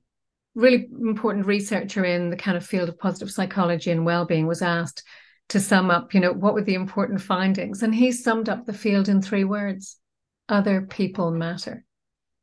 really 0.54 0.88
important 1.02 1.46
researcher 1.46 2.06
in 2.06 2.30
the 2.30 2.38
kind 2.38 2.56
of 2.56 2.66
field 2.66 2.90
of 2.90 3.00
positive 3.00 3.32
psychology 3.32 3.90
and 3.90 4.06
well-being 4.06 4.48
was 4.48 4.62
asked 4.62 5.04
to 5.52 5.60
sum 5.60 5.92
up, 5.92 6.14
you 6.14 6.22
know, 6.22 6.32
what 6.32 6.54
were 6.54 6.64
the 6.64 6.76
important 6.76 7.22
findings? 7.22 7.84
And 7.84 7.94
he 7.94 8.14
summed 8.14 8.48
up 8.48 8.66
the 8.66 8.74
field 8.74 9.10
in 9.10 9.22
three 9.22 9.44
words 9.44 10.00
other 10.48 10.82
people 10.84 11.30
matter. 11.30 11.84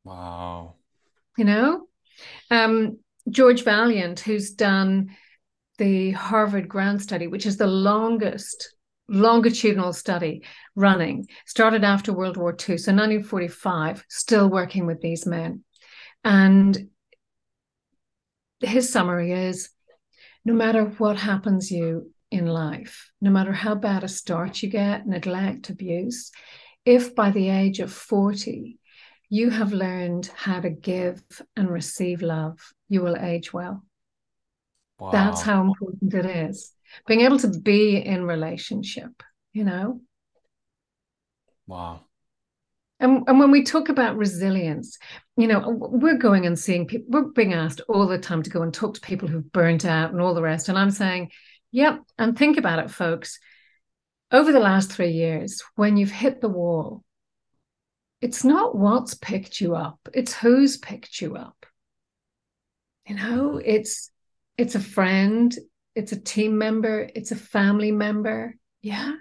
Wow. 0.03 0.75
You 1.35 1.45
know, 1.45 1.87
um, 2.51 2.99
George 3.27 3.63
Vaillant, 3.63 4.19
who's 4.19 4.51
done 4.51 5.15
the 5.79 6.11
Harvard 6.11 6.69
Grant 6.69 7.01
Study, 7.01 7.25
which 7.25 7.47
is 7.47 7.57
the 7.57 7.67
longest 7.67 8.75
longitudinal 9.07 9.91
study 9.91 10.43
running, 10.75 11.27
started 11.47 11.83
after 11.83 12.13
World 12.13 12.37
War 12.37 12.51
II, 12.51 12.77
so 12.77 12.91
1945, 12.91 14.05
still 14.07 14.47
working 14.47 14.85
with 14.85 15.01
these 15.01 15.25
men. 15.25 15.63
And 16.23 16.89
his 18.59 18.91
summary 18.91 19.31
is 19.31 19.69
no 20.45 20.53
matter 20.53 20.85
what 20.85 21.17
happens 21.17 21.71
you 21.71 22.11
in 22.31 22.45
life, 22.45 23.11
no 23.21 23.31
matter 23.31 23.51
how 23.51 23.75
bad 23.75 24.03
a 24.03 24.07
start 24.07 24.61
you 24.61 24.69
get, 24.69 25.07
neglect, 25.07 25.69
abuse, 25.69 26.31
if 26.85 27.15
by 27.15 27.31
the 27.31 27.49
age 27.49 27.79
of 27.79 27.91
40 27.91 28.79
you 29.29 29.51
have 29.51 29.73
learned 29.73 30.29
how 30.35 30.59
to 30.59 30.69
give 30.69 31.21
and 31.55 31.69
receive 31.69 32.21
love, 32.21 32.59
you 32.87 33.01
will 33.01 33.15
age 33.15 33.53
well. 33.53 33.83
Wow. 34.97 35.11
That's 35.11 35.41
how 35.41 35.61
important 35.61 36.13
it 36.13 36.25
is. 36.25 36.71
Being 37.07 37.21
able 37.21 37.37
to 37.39 37.47
be 37.47 37.97
in 37.97 38.25
relationship, 38.25 39.23
you 39.53 39.63
know? 39.63 40.01
Wow. 41.67 42.01
And, 42.99 43.23
and 43.27 43.39
when 43.39 43.51
we 43.51 43.63
talk 43.63 43.89
about 43.89 44.17
resilience, 44.17 44.97
you 45.37 45.47
know, 45.47 45.63
we're 45.69 46.17
going 46.17 46.45
and 46.45 46.59
seeing 46.59 46.85
people, 46.85 47.07
we're 47.09 47.29
being 47.29 47.53
asked 47.53 47.81
all 47.87 48.07
the 48.07 48.17
time 48.17 48.43
to 48.43 48.49
go 48.49 48.61
and 48.63 48.73
talk 48.73 48.95
to 48.95 49.01
people 49.01 49.27
who've 49.27 49.51
burnt 49.53 49.85
out 49.85 50.11
and 50.11 50.19
all 50.19 50.33
the 50.33 50.41
rest. 50.41 50.67
And 50.67 50.77
I'm 50.77 50.91
saying, 50.91 51.29
Yep. 51.71 52.01
And 52.17 52.37
think 52.37 52.57
about 52.57 52.79
it, 52.79 52.91
folks. 52.91 53.39
Over 54.31 54.51
the 54.51 54.59
last 54.59 54.91
three 54.91 55.11
years, 55.11 55.63
when 55.75 55.97
you've 55.97 56.11
hit 56.11 56.41
the 56.41 56.49
wall, 56.49 57.03
it's 58.21 58.43
not 58.43 58.75
what's 58.75 59.13
picked 59.15 59.61
you 59.61 59.75
up, 59.75 59.99
it's 60.13 60.33
who's 60.33 60.77
picked 60.77 61.21
you 61.21 61.35
up. 61.35 61.65
You 63.07 63.15
know, 63.15 63.61
it's 63.63 64.11
it's 64.57 64.75
a 64.75 64.79
friend, 64.79 65.55
it's 65.95 66.11
a 66.11 66.19
team 66.19 66.57
member, 66.57 67.09
it's 67.15 67.31
a 67.31 67.35
family 67.35 67.91
member. 67.91 68.55
Yeah. 68.81 69.13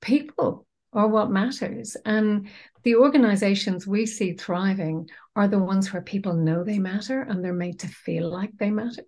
People 0.00 0.66
are 0.92 1.08
what 1.08 1.30
matters. 1.30 1.96
And 2.04 2.48
the 2.82 2.96
organizations 2.96 3.86
we 3.86 4.06
see 4.06 4.34
thriving 4.34 5.08
are 5.36 5.48
the 5.48 5.58
ones 5.58 5.92
where 5.92 6.02
people 6.02 6.34
know 6.34 6.64
they 6.64 6.78
matter 6.78 7.22
and 7.22 7.44
they're 7.44 7.52
made 7.52 7.80
to 7.80 7.88
feel 7.88 8.30
like 8.30 8.56
they 8.58 8.70
matter. 8.70 9.04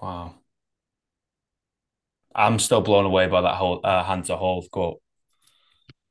Wow. 0.00 0.39
I'm 2.34 2.58
still 2.58 2.80
blown 2.80 3.06
away 3.06 3.26
by 3.26 3.40
that 3.42 3.54
whole 3.54 3.80
uh, 3.82 4.22
to 4.22 4.36
hold 4.36 4.70
quote. 4.70 5.00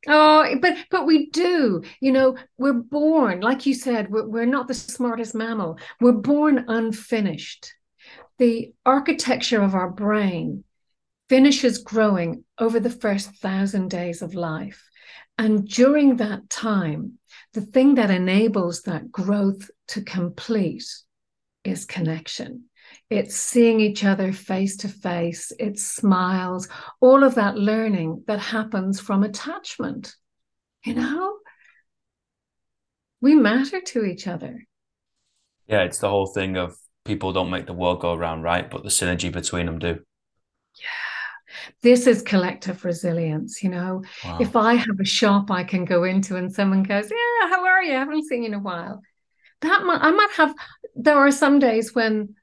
Oh, 0.08 0.56
but 0.62 0.78
but 0.90 1.06
we 1.06 1.30
do. 1.30 1.84
You 2.00 2.12
know, 2.12 2.38
we're 2.58 2.74
born, 2.74 3.42
like 3.42 3.66
you 3.66 3.74
said, 3.74 4.10
we're, 4.10 4.28
we're 4.28 4.46
not 4.46 4.68
the 4.68 4.74
smartest 4.74 5.36
mammal. 5.36 5.78
We're 6.00 6.14
born 6.14 6.66
unfinished. 6.68 7.74
The 8.38 8.74
architecture 8.86 9.62
of 9.62 9.76
our 9.76 9.90
brain 9.90 10.64
finishes 11.28 11.80
growing 11.80 12.44
over 12.58 12.80
the 12.80 12.90
first 12.90 13.36
thousand 13.36 13.90
days 13.90 14.22
of 14.22 14.34
life. 14.34 14.84
And 15.38 15.68
during 15.68 16.18
that 16.18 16.50
time, 16.50 17.20
the 17.54 17.62
thing 17.62 17.96
that 17.96 18.10
enables 18.10 18.84
that 18.84 19.12
growth 19.12 19.70
to 19.90 20.02
complete 20.02 20.86
is 21.64 21.86
connection. 21.86 22.69
It's 23.10 23.36
seeing 23.36 23.80
each 23.80 24.04
other 24.04 24.32
face 24.32 24.78
to 24.78 24.88
face, 24.88 25.52
it's 25.58 25.84
smiles, 25.84 26.68
all 27.02 27.24
of 27.24 27.36
that 27.36 27.58
learning 27.58 28.24
that 28.28 28.40
happens 28.40 29.00
from 29.00 29.24
attachment. 29.24 30.14
You 30.86 30.94
know, 30.94 31.38
we 33.20 33.36
matter 33.36 33.82
to 33.82 34.06
each 34.06 34.28
other. 34.28 34.66
Yeah, 35.68 35.84
it's 35.84 36.00
the 36.00 36.10
whole 36.10 36.28
thing 36.28 36.56
of 36.56 36.78
people 37.04 37.34
don't 37.34 37.50
make 37.50 37.66
the 37.66 37.74
world 37.74 38.02
go 38.02 38.14
around, 38.14 38.44
right? 38.44 38.70
But 38.70 38.84
the 38.84 38.90
synergy 38.90 39.32
between 39.32 39.66
them 39.66 39.80
do. 39.80 40.00
Yeah. 40.76 41.10
This 41.82 42.08
is 42.08 42.22
collective 42.22 42.86
resilience, 42.86 43.64
you 43.64 43.70
know. 43.70 44.04
Wow. 44.24 44.38
If 44.40 44.56
I 44.56 44.76
have 44.76 45.00
a 45.00 45.06
shop 45.06 45.50
I 45.50 45.64
can 45.64 45.86
go 45.86 46.04
into 46.04 46.36
and 46.36 46.54
someone 46.54 46.84
goes, 46.84 47.10
Yeah, 47.10 47.50
how 47.50 47.66
are 47.66 47.82
you? 47.82 47.94
I 47.94 48.00
haven't 48.00 48.28
seen 48.28 48.44
you 48.44 48.50
in 48.50 48.54
a 48.54 48.60
while. 48.60 49.02
That 49.62 49.84
might, 49.84 50.02
I 50.02 50.12
might 50.12 50.32
have, 50.38 50.54
there 50.96 51.18
are 51.18 51.32
some 51.32 51.60
days 51.60 51.94
when 51.94 52.36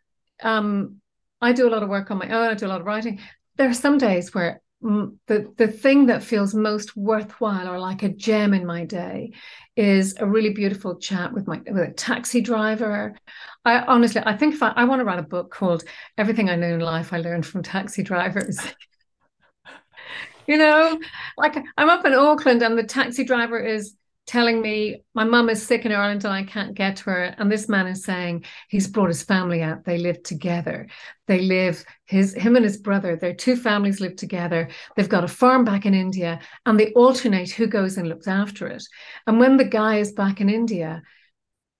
um, 0.43 1.01
I 1.41 1.53
do 1.53 1.69
a 1.69 1.71
lot 1.71 1.83
of 1.83 1.89
work 1.89 2.11
on 2.11 2.19
my 2.19 2.29
own, 2.29 2.51
I 2.51 2.55
do 2.55 2.67
a 2.67 2.69
lot 2.69 2.81
of 2.81 2.87
writing. 2.87 3.21
There 3.57 3.69
are 3.69 3.75
some 3.75 3.99
days 3.99 4.35
where 4.35 4.61
the 4.81 5.53
the 5.57 5.69
thing 5.69 6.07
that 6.07 6.23
feels 6.23 6.55
most 6.55 6.97
worthwhile 6.97 7.69
or 7.69 7.79
like 7.79 8.03
a 8.03 8.09
gem 8.09 8.53
in 8.53 8.67
my 8.67 8.85
day 8.85 9.33
is 9.75 10.15
a 10.19 10.27
really 10.27 10.51
beautiful 10.51 10.97
chat 10.97 11.33
with 11.33 11.47
my 11.47 11.61
with 11.67 11.89
a 11.89 11.93
taxi 11.93 12.41
driver. 12.41 13.17
I 13.65 13.81
honestly, 13.81 14.23
I 14.25 14.37
think 14.37 14.55
if 14.55 14.63
I, 14.63 14.69
I 14.77 14.85
want 14.85 15.01
to 15.01 15.05
write 15.05 15.19
a 15.19 15.23
book 15.23 15.51
called 15.51 15.85
"Everything 16.19 16.51
I 16.51 16.57
Know 16.57 16.75
in 16.75 16.81
Life 16.81 17.13
I 17.13 17.19
Learned 17.19 17.47
from 17.47 17.63
Taxi 17.63 18.03
Drivers." 18.03 18.61
you 20.47 20.59
know, 20.59 21.01
like 21.37 21.57
I'm 21.77 21.91
up 21.91 22.05
in 22.05 22.13
Auckland 22.13 22.63
and 22.63 22.79
the 22.79 22.85
taxi 22.85 23.25
driver 23.25 23.59
is 23.59 23.95
telling 24.27 24.61
me 24.61 25.03
my 25.15 25.25
mum 25.25 25.49
is 25.49 25.65
sick 25.65 25.85
in 25.85 25.93
Ireland 25.93 26.25
and 26.25 26.35
I 26.35 26.43
can't 26.43 26.75
get 26.75 26.97
to 26.97 27.05
her. 27.05 27.35
And 27.39 27.51
this 27.51 27.69
man 27.69 27.87
is 27.87 28.05
saying 28.05 28.45
he's 28.69 28.89
brought 28.89 29.09
his 29.09 29.23
family 29.23 29.63
out. 29.63 29.85
They 29.85 29.99
live 29.99 30.23
together. 30.25 30.89
They 31.27 31.41
live 31.41 31.85
his 32.07 32.35
him 32.35 32.57
and 32.57 32.65
his 32.65 32.77
brother. 32.77 33.17
Their 33.17 33.35
two 33.35 33.57
families 33.57 34.01
live 34.01 34.17
together. 34.17 34.69
They've 34.97 35.09
got 35.09 35.25
a 35.25 35.29
farm 35.29 35.65
back 35.65 35.87
in 35.87 35.95
India, 35.95 36.41
and 36.67 36.79
they 36.79 36.93
alternate 36.93 37.51
who 37.51 37.67
goes 37.67 37.97
and 37.97 38.09
looks 38.09 38.29
after 38.29 38.67
it. 38.67 38.85
And 39.27 39.39
when 39.39 39.57
the 39.57 39.65
guy 39.65 39.99
is 39.99 40.13
back 40.13 40.41
in 40.41 40.51
India, 40.51 41.03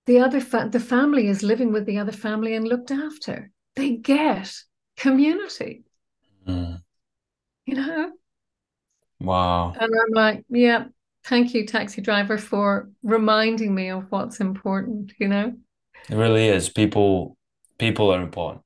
the 0.05 0.19
other 0.19 0.39
fa- 0.39 0.69
the 0.71 0.79
family 0.79 1.27
is 1.27 1.43
living 1.43 1.73
with 1.73 1.85
the 1.85 1.99
other 1.99 2.13
family 2.13 2.55
and 2.55 2.67
looked 2.67 2.91
after. 2.91 3.51
They 3.75 3.97
get 3.97 4.53
community. 4.95 5.83
Mm. 6.47 6.81
You 7.65 7.75
know. 7.75 8.11
Wow. 9.19 9.73
And 9.73 9.91
I'm 9.91 10.13
like, 10.13 10.45
yeah, 10.49 10.85
thank 11.27 11.53
you, 11.53 11.65
taxi 11.65 12.01
driver, 12.01 12.37
for 12.37 12.89
reminding 13.03 13.73
me 13.75 13.89
of 13.89 14.05
what's 14.09 14.39
important, 14.39 15.13
you 15.19 15.27
know? 15.27 15.53
It 16.09 16.15
really 16.15 16.47
is. 16.47 16.69
People 16.69 17.37
people 17.77 18.13
are 18.13 18.21
important. 18.21 18.63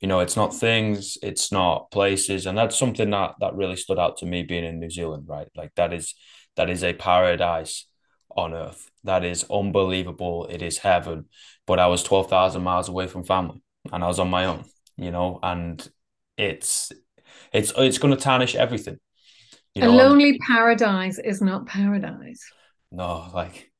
You 0.00 0.08
know, 0.08 0.20
it's 0.20 0.36
not 0.36 0.54
things, 0.54 1.18
it's 1.22 1.50
not 1.50 1.90
places. 1.90 2.46
And 2.46 2.56
that's 2.56 2.78
something 2.78 3.10
that 3.10 3.34
that 3.40 3.54
really 3.54 3.76
stood 3.76 3.98
out 3.98 4.16
to 4.18 4.26
me 4.26 4.42
being 4.42 4.64
in 4.64 4.80
New 4.80 4.90
Zealand, 4.90 5.24
right? 5.28 5.48
Like 5.54 5.74
that 5.76 5.92
is 5.92 6.14
that 6.56 6.70
is 6.70 6.82
a 6.82 6.92
paradise 6.92 7.86
on 8.36 8.54
earth. 8.54 8.90
That 9.04 9.24
is 9.24 9.44
unbelievable. 9.50 10.46
It 10.46 10.62
is 10.62 10.78
heaven. 10.78 11.26
But 11.66 11.78
I 11.78 11.86
was 11.88 12.02
12,000 12.02 12.62
miles 12.62 12.88
away 12.88 13.06
from 13.06 13.24
family 13.24 13.62
and 13.92 14.02
I 14.02 14.06
was 14.06 14.18
on 14.18 14.30
my 14.30 14.46
own, 14.46 14.64
you 14.96 15.10
know, 15.10 15.38
and 15.42 15.86
it's 16.36 16.92
it's 17.52 17.72
it's 17.76 17.98
going 17.98 18.14
to 18.14 18.20
tarnish 18.20 18.54
everything 18.54 18.98
you 19.78 19.84
know, 19.84 19.90
a 19.90 19.96
lonely 19.96 20.38
paradise 20.38 21.18
is 21.18 21.40
not 21.40 21.66
paradise. 21.66 22.44
No, 22.90 23.30
like 23.34 23.70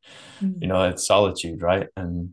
mm. 0.40 0.60
you 0.60 0.68
know, 0.68 0.84
it's 0.84 1.06
solitude, 1.06 1.62
right? 1.62 1.88
And 1.96 2.30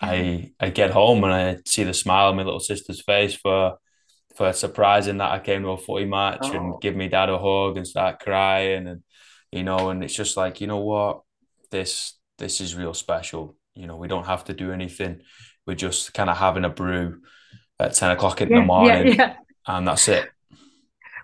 I 0.00 0.52
I 0.58 0.70
get 0.70 0.90
home 0.90 1.24
and 1.24 1.32
I 1.32 1.58
see 1.66 1.84
the 1.84 1.94
smile 1.94 2.28
on 2.28 2.36
my 2.36 2.42
little 2.42 2.60
sister's 2.60 3.02
face 3.02 3.34
for 3.34 3.76
for 4.36 4.52
surprising 4.52 5.18
that 5.18 5.30
I 5.30 5.38
came 5.38 5.62
to 5.62 5.70
a 5.70 5.76
footy 5.76 6.06
match 6.06 6.40
oh. 6.42 6.52
and 6.52 6.80
give 6.80 6.96
me 6.96 7.08
dad 7.08 7.30
a 7.30 7.38
hug 7.38 7.76
and 7.76 7.86
start 7.86 8.20
crying 8.20 8.88
and 8.88 9.02
you 9.52 9.62
know, 9.62 9.90
and 9.90 10.02
it's 10.02 10.14
just 10.14 10.36
like, 10.36 10.60
you 10.60 10.66
know 10.66 10.80
what, 10.80 11.20
this 11.70 12.14
this 12.38 12.60
is 12.60 12.74
real 12.74 12.94
special. 12.94 13.56
You 13.76 13.86
know, 13.86 13.96
we 13.96 14.08
don't 14.08 14.26
have 14.26 14.44
to 14.46 14.54
do 14.54 14.72
anything. 14.72 15.22
We're 15.66 15.76
just 15.76 16.12
kind 16.14 16.28
of 16.28 16.36
having 16.36 16.64
a 16.64 16.68
brew 16.68 17.20
at 17.78 17.94
10 17.94 18.10
o'clock 18.10 18.40
in 18.40 18.50
yeah, 18.50 18.58
the 18.58 18.64
morning. 18.64 19.06
Yeah, 19.06 19.14
yeah. 19.14 19.34
And 19.66 19.86
that's 19.88 20.08
it 20.08 20.28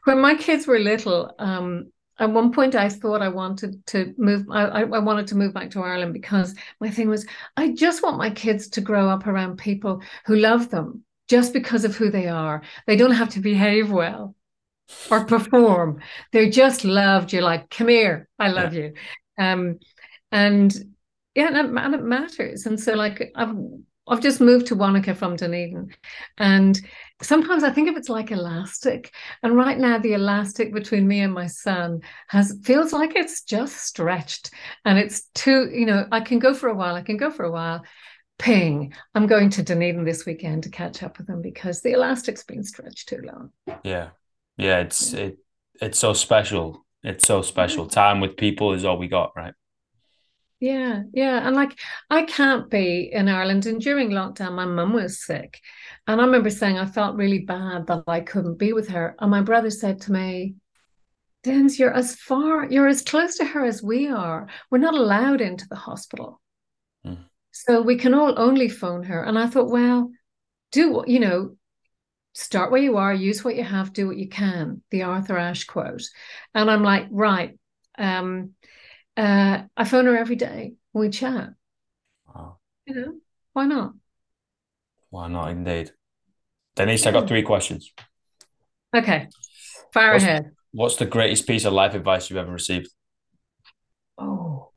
when 0.04 0.20
my 0.20 0.34
kids 0.34 0.66
were 0.66 0.78
little, 0.78 1.34
um, 1.38 1.90
at 2.18 2.30
one 2.30 2.52
point 2.52 2.74
I 2.74 2.88
thought 2.88 3.22
I 3.22 3.28
wanted 3.28 3.84
to 3.86 4.14
move. 4.18 4.46
I, 4.50 4.82
I 4.82 4.98
wanted 4.98 5.26
to 5.28 5.36
move 5.36 5.54
back 5.54 5.70
to 5.70 5.82
Ireland 5.82 6.12
because 6.12 6.54
my 6.78 6.90
thing 6.90 7.08
was 7.08 7.26
I 7.56 7.72
just 7.72 8.02
want 8.02 8.18
my 8.18 8.30
kids 8.30 8.68
to 8.70 8.80
grow 8.80 9.08
up 9.08 9.26
around 9.26 9.56
people 9.56 10.02
who 10.26 10.36
love 10.36 10.70
them 10.70 11.02
just 11.28 11.52
because 11.52 11.84
of 11.84 11.96
who 11.96 12.10
they 12.10 12.28
are. 12.28 12.62
They 12.86 12.96
don't 12.96 13.12
have 13.12 13.30
to 13.30 13.40
behave 13.40 13.90
well 13.90 14.34
or 15.10 15.24
perform. 15.24 16.00
They're 16.32 16.50
just 16.50 16.84
loved. 16.84 17.32
You're 17.32 17.42
like, 17.42 17.70
come 17.70 17.88
here, 17.88 18.28
I 18.38 18.48
love 18.48 18.74
yeah. 18.74 18.80
you. 18.80 18.92
Um, 19.38 19.78
and 20.30 20.74
yeah, 21.34 21.48
and 21.48 21.56
it, 21.56 21.82
and 21.82 21.94
it 21.94 22.02
matters. 22.02 22.66
And 22.66 22.78
so, 22.78 22.94
like, 22.94 23.32
I've 23.34 23.54
I've 24.08 24.20
just 24.20 24.40
moved 24.40 24.66
to 24.66 24.74
Wanaka 24.74 25.14
from 25.14 25.36
Dunedin, 25.36 25.94
and 26.36 26.80
sometimes 27.22 27.64
I 27.64 27.70
think 27.70 27.88
of 27.88 27.96
it's 27.96 28.08
like 28.08 28.30
elastic. 28.30 29.12
And 29.42 29.56
right 29.56 29.78
now, 29.78 29.98
the 29.98 30.14
elastic 30.14 30.72
between 30.72 31.06
me 31.06 31.20
and 31.20 31.32
my 31.32 31.46
son 31.46 32.00
has 32.28 32.58
feels 32.62 32.92
like 32.92 33.16
it's 33.16 33.42
just 33.42 33.76
stretched, 33.76 34.50
and 34.84 34.98
it's 34.98 35.22
too. 35.34 35.70
You 35.72 35.86
know, 35.86 36.06
I 36.10 36.20
can 36.20 36.38
go 36.38 36.54
for 36.54 36.68
a 36.68 36.74
while. 36.74 36.94
I 36.94 37.02
can 37.02 37.16
go 37.16 37.30
for 37.30 37.44
a 37.44 37.52
while. 37.52 37.84
Ping! 38.38 38.94
I'm 39.14 39.26
going 39.26 39.50
to 39.50 39.62
Dunedin 39.62 40.04
this 40.04 40.24
weekend 40.24 40.62
to 40.62 40.70
catch 40.70 41.02
up 41.02 41.18
with 41.18 41.26
them 41.26 41.42
because 41.42 41.82
the 41.82 41.92
elastic's 41.92 42.42
been 42.42 42.64
stretched 42.64 43.08
too 43.08 43.20
long. 43.22 43.50
Yeah, 43.84 44.10
yeah. 44.56 44.78
It's 44.80 45.12
it. 45.12 45.38
It's 45.80 45.98
so 45.98 46.14
special. 46.14 46.86
It's 47.02 47.26
so 47.26 47.42
special. 47.42 47.86
Time 47.86 48.20
with 48.20 48.36
people 48.36 48.72
is 48.72 48.84
all 48.84 48.98
we 48.98 49.08
got, 49.08 49.32
right? 49.36 49.54
Yeah, 50.60 51.04
yeah. 51.14 51.46
And 51.46 51.56
like 51.56 51.78
I 52.10 52.22
can't 52.24 52.70
be 52.70 53.10
in 53.12 53.28
Ireland. 53.28 53.64
And 53.64 53.80
during 53.80 54.10
lockdown, 54.10 54.52
my 54.52 54.66
mum 54.66 54.92
was 54.92 55.24
sick. 55.24 55.58
And 56.06 56.20
I 56.20 56.24
remember 56.24 56.50
saying 56.50 56.78
I 56.78 56.84
felt 56.84 57.16
really 57.16 57.40
bad 57.40 57.86
that 57.86 58.04
I 58.06 58.20
couldn't 58.20 58.58
be 58.58 58.74
with 58.74 58.88
her. 58.88 59.16
And 59.18 59.30
my 59.30 59.40
brother 59.40 59.70
said 59.70 60.02
to 60.02 60.12
me, 60.12 60.56
Dens, 61.42 61.78
you're 61.78 61.94
as 61.94 62.14
far, 62.14 62.66
you're 62.66 62.88
as 62.88 63.00
close 63.00 63.36
to 63.36 63.46
her 63.46 63.64
as 63.64 63.82
we 63.82 64.08
are. 64.08 64.48
We're 64.70 64.78
not 64.78 64.94
allowed 64.94 65.40
into 65.40 65.66
the 65.68 65.76
hospital. 65.76 66.40
Mm. 67.06 67.24
So 67.52 67.80
we 67.80 67.96
can 67.96 68.12
all 68.12 68.38
only 68.38 68.68
phone 68.68 69.04
her. 69.04 69.24
And 69.24 69.38
I 69.38 69.46
thought, 69.46 69.70
well, 69.70 70.10
do 70.72 70.92
what, 70.92 71.08
you 71.08 71.18
know, 71.18 71.56
start 72.34 72.70
where 72.70 72.82
you 72.82 72.98
are, 72.98 73.14
use 73.14 73.42
what 73.42 73.56
you 73.56 73.64
have, 73.64 73.94
do 73.94 74.06
what 74.06 74.18
you 74.18 74.28
can, 74.28 74.82
the 74.90 75.04
Arthur 75.04 75.38
Ashe 75.38 75.66
quote. 75.66 76.02
And 76.54 76.70
I'm 76.70 76.82
like, 76.82 77.06
right. 77.10 77.58
Um, 77.96 78.50
uh, 79.20 79.62
I 79.76 79.84
phone 79.84 80.06
her 80.06 80.16
every 80.16 80.36
day. 80.36 80.74
We 80.92 81.10
chat. 81.10 81.50
Wow. 82.26 82.58
You 82.86 82.94
know, 82.94 83.12
why 83.52 83.66
not? 83.66 83.92
Why 85.10 85.28
not, 85.28 85.50
indeed. 85.50 85.92
Denise. 86.76 87.06
I 87.06 87.12
got 87.12 87.28
three 87.28 87.42
questions. 87.42 87.92
Okay, 88.96 89.28
fire 89.92 90.12
what's, 90.12 90.24
ahead. 90.24 90.50
What's 90.72 90.96
the 90.96 91.06
greatest 91.06 91.46
piece 91.46 91.64
of 91.64 91.72
life 91.72 91.94
advice 91.94 92.30
you've 92.30 92.38
ever 92.38 92.52
received? 92.52 92.88
Oh, 94.18 94.70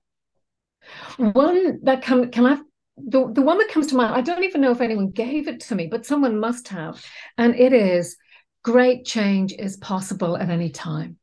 one 1.17 1.79
that 1.83 2.01
come 2.01 2.29
can 2.29 2.45
I 2.45 2.57
the, 2.97 3.31
the 3.31 3.41
one 3.41 3.57
that 3.57 3.69
comes 3.69 3.87
to 3.87 3.95
mind, 3.95 4.13
I 4.13 4.21
don't 4.21 4.43
even 4.43 4.61
know 4.61 4.71
if 4.71 4.81
anyone 4.81 5.09
gave 5.09 5.47
it 5.47 5.61
to 5.61 5.75
me, 5.75 5.87
but 5.87 6.05
someone 6.05 6.39
must 6.39 6.67
have. 6.67 7.03
And 7.37 7.55
it 7.55 7.73
is 7.73 8.17
great 8.63 9.05
change 9.05 9.53
is 9.57 9.77
possible 9.77 10.37
at 10.37 10.49
any 10.49 10.69
time. 10.69 11.17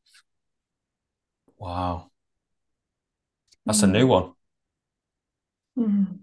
Wow. 1.59 2.10
That's 3.71 3.83
mm. 3.83 3.85
a 3.85 3.87
new 3.87 4.07
one. 4.09 4.33
Mm. 5.79 6.19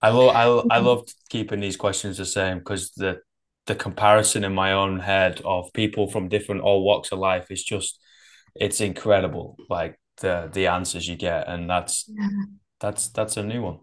I 0.00 0.08
love 0.08 0.34
I 0.34 0.76
I 0.76 0.80
mm. 0.80 0.84
love 0.84 1.08
keeping 1.28 1.60
these 1.60 1.76
questions 1.76 2.18
the 2.18 2.24
same 2.24 2.58
because 2.58 2.90
the 2.96 3.20
the 3.66 3.76
comparison 3.76 4.42
in 4.42 4.52
my 4.52 4.72
own 4.72 4.98
head 4.98 5.40
of 5.44 5.72
people 5.72 6.08
from 6.08 6.28
different 6.28 6.62
all 6.62 6.82
walks 6.84 7.12
of 7.12 7.20
life 7.20 7.52
is 7.52 7.62
just 7.62 8.00
it's 8.56 8.80
incredible. 8.80 9.56
Like 9.70 9.96
the 10.16 10.50
the 10.52 10.66
answers 10.66 11.06
you 11.06 11.14
get, 11.14 11.46
and 11.46 11.70
that's 11.70 12.06
yeah. 12.08 12.28
that's 12.80 13.10
that's 13.10 13.36
a 13.36 13.44
new 13.44 13.62
one. 13.62 13.78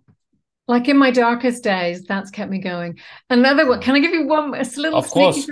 Like 0.68 0.90
in 0.90 0.98
my 0.98 1.12
darkest 1.12 1.64
days, 1.64 2.04
that's 2.04 2.32
kept 2.32 2.52
me 2.52 2.60
going. 2.60 3.00
Another 3.30 3.66
one. 3.66 3.80
Can 3.80 3.96
I 3.96 4.00
give 4.00 4.12
you 4.12 4.28
one? 4.28 4.54
A 4.54 4.64
little. 4.76 5.00
Of 5.00 5.10
course. 5.10 5.50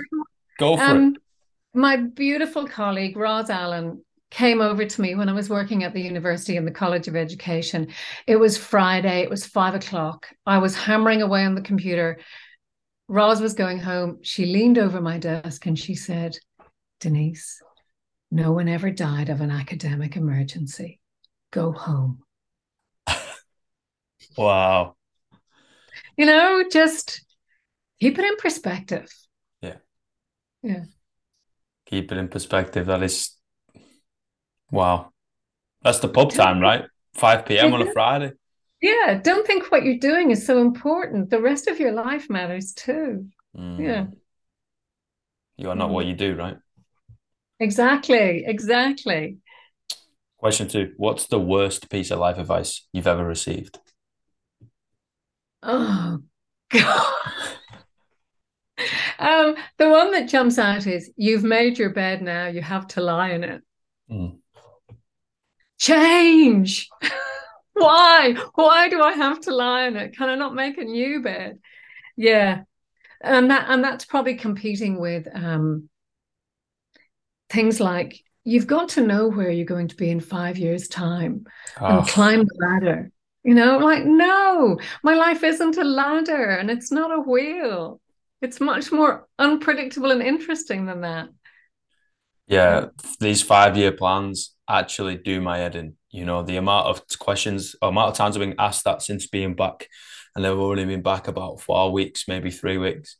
Go 0.58 0.76
for 0.76 0.82
um, 0.82 1.14
it. 1.14 1.22
My 1.72 1.96
beautiful 1.96 2.66
colleague 2.66 3.16
Roz 3.16 3.48
Allen 3.48 4.02
came 4.30 4.60
over 4.60 4.84
to 4.84 5.00
me 5.00 5.14
when 5.14 5.28
I 5.28 5.32
was 5.32 5.48
working 5.48 5.84
at 5.84 5.94
the 5.94 6.00
university 6.00 6.56
in 6.56 6.64
the 6.64 6.70
College 6.70 7.08
of 7.08 7.16
Education. 7.16 7.88
It 8.26 8.36
was 8.36 8.58
Friday, 8.58 9.22
it 9.22 9.30
was 9.30 9.46
five 9.46 9.74
o'clock. 9.74 10.28
I 10.44 10.58
was 10.58 10.76
hammering 10.76 11.22
away 11.22 11.44
on 11.44 11.54
the 11.54 11.62
computer. 11.62 12.18
Roz 13.08 13.40
was 13.40 13.54
going 13.54 13.78
home. 13.78 14.18
She 14.22 14.44
leaned 14.44 14.76
over 14.76 15.00
my 15.00 15.18
desk 15.18 15.64
and 15.66 15.78
she 15.78 15.94
said, 15.94 16.38
Denise, 17.00 17.62
no 18.30 18.52
one 18.52 18.68
ever 18.68 18.90
died 18.90 19.30
of 19.30 19.40
an 19.40 19.50
academic 19.50 20.16
emergency. 20.16 21.00
Go 21.50 21.72
home. 21.72 22.22
wow. 24.36 24.94
You 26.18 26.26
know, 26.26 26.64
just 26.70 27.24
keep 28.00 28.18
it 28.18 28.24
in 28.26 28.36
perspective. 28.36 29.10
Yeah. 29.62 29.76
Yeah. 30.62 30.84
Keep 31.86 32.12
it 32.12 32.18
in 32.18 32.28
perspective. 32.28 32.86
That 32.86 33.02
is 33.02 33.37
Wow. 34.70 35.12
That's 35.82 36.00
the 36.00 36.08
pub 36.08 36.32
time, 36.32 36.60
right? 36.60 36.84
5 37.14 37.46
p.m. 37.46 37.72
on 37.74 37.82
a 37.82 37.92
Friday. 37.92 38.32
Yeah. 38.80 39.20
Don't 39.22 39.46
think 39.46 39.70
what 39.70 39.84
you're 39.84 39.98
doing 39.98 40.30
is 40.30 40.46
so 40.46 40.60
important. 40.60 41.30
The 41.30 41.40
rest 41.40 41.68
of 41.68 41.80
your 41.80 41.92
life 41.92 42.28
matters 42.30 42.72
too. 42.72 43.26
Mm. 43.56 43.80
Yeah. 43.80 44.06
You 45.56 45.70
are 45.70 45.76
not 45.76 45.90
mm. 45.90 45.94
what 45.94 46.06
you 46.06 46.14
do, 46.14 46.36
right? 46.36 46.56
Exactly, 47.60 48.44
exactly. 48.46 49.38
Question 50.38 50.68
two 50.68 50.92
What's 50.96 51.26
the 51.26 51.40
worst 51.40 51.90
piece 51.90 52.12
of 52.12 52.20
life 52.20 52.38
advice 52.38 52.86
you've 52.92 53.08
ever 53.08 53.24
received? 53.24 53.80
Oh, 55.62 56.18
God. 56.70 57.14
Um, 59.18 59.56
the 59.78 59.88
one 59.88 60.12
that 60.12 60.28
jumps 60.28 60.58
out 60.58 60.86
is 60.86 61.10
you've 61.16 61.42
made 61.42 61.76
your 61.76 61.90
bed 61.90 62.22
now, 62.22 62.46
you 62.46 62.62
have 62.62 62.86
to 62.88 63.00
lie 63.00 63.30
in 63.30 63.42
it. 63.42 63.62
Mm. 64.10 64.38
Change. 65.78 66.88
Why? 67.72 68.34
Why 68.54 68.88
do 68.88 69.00
I 69.00 69.12
have 69.12 69.40
to 69.42 69.54
lie 69.54 69.86
in 69.86 69.96
it? 69.96 70.16
Can 70.16 70.28
I 70.28 70.34
not 70.34 70.54
make 70.54 70.78
a 70.78 70.84
new 70.84 71.22
bed? 71.22 71.58
Yeah. 72.16 72.62
And 73.20 73.50
that 73.50 73.66
and 73.68 73.82
that's 73.82 74.04
probably 74.04 74.34
competing 74.34 75.00
with 75.00 75.26
um, 75.32 75.88
things 77.50 77.80
like 77.80 78.20
you've 78.44 78.66
got 78.66 78.90
to 78.90 79.06
know 79.06 79.28
where 79.28 79.50
you're 79.50 79.66
going 79.66 79.88
to 79.88 79.96
be 79.96 80.10
in 80.10 80.20
five 80.20 80.58
years' 80.58 80.88
time 80.88 81.46
oh. 81.80 81.98
and 81.98 82.08
climb 82.08 82.40
the 82.40 82.66
ladder. 82.66 83.10
You 83.44 83.54
know, 83.54 83.78
like, 83.78 84.04
no, 84.04 84.78
my 85.02 85.14
life 85.14 85.42
isn't 85.42 85.76
a 85.76 85.84
ladder 85.84 86.50
and 86.50 86.70
it's 86.70 86.90
not 86.90 87.16
a 87.16 87.20
wheel. 87.20 88.00
It's 88.40 88.60
much 88.60 88.92
more 88.92 89.26
unpredictable 89.38 90.10
and 90.10 90.22
interesting 90.22 90.86
than 90.86 91.02
that. 91.02 91.28
Yeah, 92.48 92.86
these 93.20 93.42
five 93.42 93.76
year 93.76 93.92
plans 93.92 94.54
actually 94.68 95.16
do 95.16 95.40
my 95.40 95.58
head 95.58 95.76
in. 95.76 95.94
You 96.10 96.24
know, 96.24 96.42
the 96.42 96.56
amount 96.56 96.86
of 96.86 97.02
questions, 97.18 97.76
amount 97.82 98.10
of 98.10 98.16
times 98.16 98.36
I've 98.36 98.40
been 98.40 98.54
asked 98.58 98.84
that 98.84 99.02
since 99.02 99.26
being 99.26 99.54
back, 99.54 99.88
and 100.34 100.44
they've 100.44 100.52
only 100.52 100.86
been 100.86 101.02
back 101.02 101.28
about 101.28 101.60
four 101.60 101.92
weeks, 101.92 102.26
maybe 102.26 102.50
three 102.50 102.78
weeks. 102.78 103.16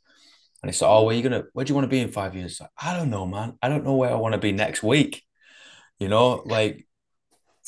And 0.62 0.70
it's 0.70 0.80
like, 0.80 0.90
oh, 0.90 1.04
where 1.04 1.14
you 1.14 1.22
gonna, 1.22 1.44
where 1.52 1.64
do 1.64 1.70
you 1.70 1.74
want 1.74 1.84
to 1.84 1.88
be 1.88 2.00
in 2.00 2.10
five 2.10 2.34
years? 2.34 2.58
Like, 2.60 2.70
I 2.82 2.96
don't 2.96 3.10
know, 3.10 3.26
man. 3.26 3.58
I 3.62 3.68
don't 3.68 3.84
know 3.84 3.96
where 3.96 4.10
I 4.10 4.14
want 4.14 4.32
to 4.32 4.40
be 4.40 4.52
next 4.52 4.82
week. 4.82 5.22
You 5.98 6.08
know, 6.08 6.42
like 6.46 6.87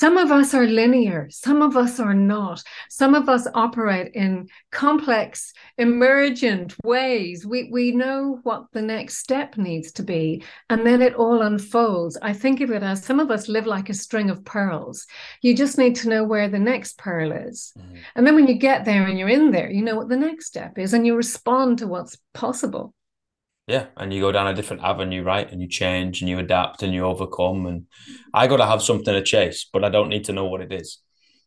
some 0.00 0.16
of 0.16 0.32
us 0.32 0.54
are 0.54 0.66
linear, 0.66 1.28
some 1.28 1.60
of 1.60 1.76
us 1.76 2.00
are 2.00 2.14
not. 2.14 2.62
Some 2.88 3.14
of 3.14 3.28
us 3.28 3.46
operate 3.52 4.14
in 4.14 4.48
complex, 4.72 5.52
emergent 5.76 6.74
ways. 6.82 7.44
We, 7.44 7.68
we 7.70 7.92
know 7.92 8.40
what 8.42 8.64
the 8.72 8.80
next 8.80 9.18
step 9.18 9.58
needs 9.58 9.92
to 9.92 10.02
be, 10.02 10.42
and 10.70 10.86
then 10.86 11.02
it 11.02 11.16
all 11.16 11.42
unfolds. 11.42 12.16
I 12.22 12.32
think 12.32 12.62
of 12.62 12.70
it 12.70 12.82
as 12.82 13.04
some 13.04 13.20
of 13.20 13.30
us 13.30 13.46
live 13.46 13.66
like 13.66 13.90
a 13.90 13.94
string 13.94 14.30
of 14.30 14.42
pearls. 14.42 15.06
You 15.42 15.54
just 15.54 15.76
need 15.76 15.96
to 15.96 16.08
know 16.08 16.24
where 16.24 16.48
the 16.48 16.58
next 16.58 16.96
pearl 16.96 17.30
is. 17.32 17.74
Mm-hmm. 17.78 17.96
And 18.14 18.26
then 18.26 18.34
when 18.34 18.48
you 18.48 18.54
get 18.54 18.86
there 18.86 19.06
and 19.06 19.18
you're 19.18 19.28
in 19.28 19.50
there, 19.50 19.70
you 19.70 19.82
know 19.82 19.96
what 19.96 20.08
the 20.08 20.16
next 20.16 20.46
step 20.46 20.78
is, 20.78 20.94
and 20.94 21.06
you 21.06 21.14
respond 21.14 21.76
to 21.80 21.86
what's 21.86 22.16
possible 22.32 22.94
yeah 23.66 23.86
and 23.96 24.12
you 24.12 24.20
go 24.20 24.32
down 24.32 24.46
a 24.46 24.54
different 24.54 24.82
avenue 24.82 25.22
right? 25.22 25.50
And 25.50 25.60
you 25.60 25.68
change 25.68 26.20
and 26.20 26.28
you 26.28 26.38
adapt 26.38 26.82
and 26.82 26.92
you 26.92 27.04
overcome 27.04 27.66
and 27.66 27.86
i 28.34 28.46
got 28.46 28.58
to 28.58 28.66
have 28.66 28.82
something 28.82 29.14
to 29.14 29.22
chase 29.22 29.68
but 29.72 29.84
i 29.84 29.88
don't 29.88 30.08
need 30.08 30.24
to 30.24 30.32
know 30.32 30.46
what 30.46 30.60
it 30.60 30.72
is. 30.72 30.98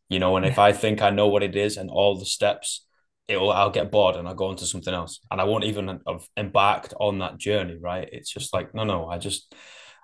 You 0.09 0.19
know 0.19 0.35
and 0.37 0.45
yeah. 0.45 0.51
if 0.51 0.59
i 0.59 0.71
think 0.71 1.01
i 1.01 1.09
know 1.09 1.27
what 1.27 1.43
it 1.43 1.55
is 1.55 1.77
and 1.77 1.89
all 1.89 2.17
the 2.17 2.25
steps 2.25 2.85
it'll 3.27 3.51
i'll 3.51 3.71
get 3.71 3.91
bored 3.91 4.15
and 4.15 4.27
i'll 4.27 4.35
go 4.35 4.51
into 4.51 4.65
something 4.65 4.93
else. 4.93 5.19
And 5.31 5.41
i 5.41 5.43
won't 5.43 5.63
even 5.65 5.99
have 6.07 6.27
embarked 6.37 6.93
on 6.99 7.19
that 7.19 7.37
journey 7.37 7.77
right? 7.79 8.07
It's 8.11 8.31
just 8.31 8.53
like 8.53 8.73
no 8.73 8.83
no 8.83 9.07
i 9.07 9.17
just 9.17 9.53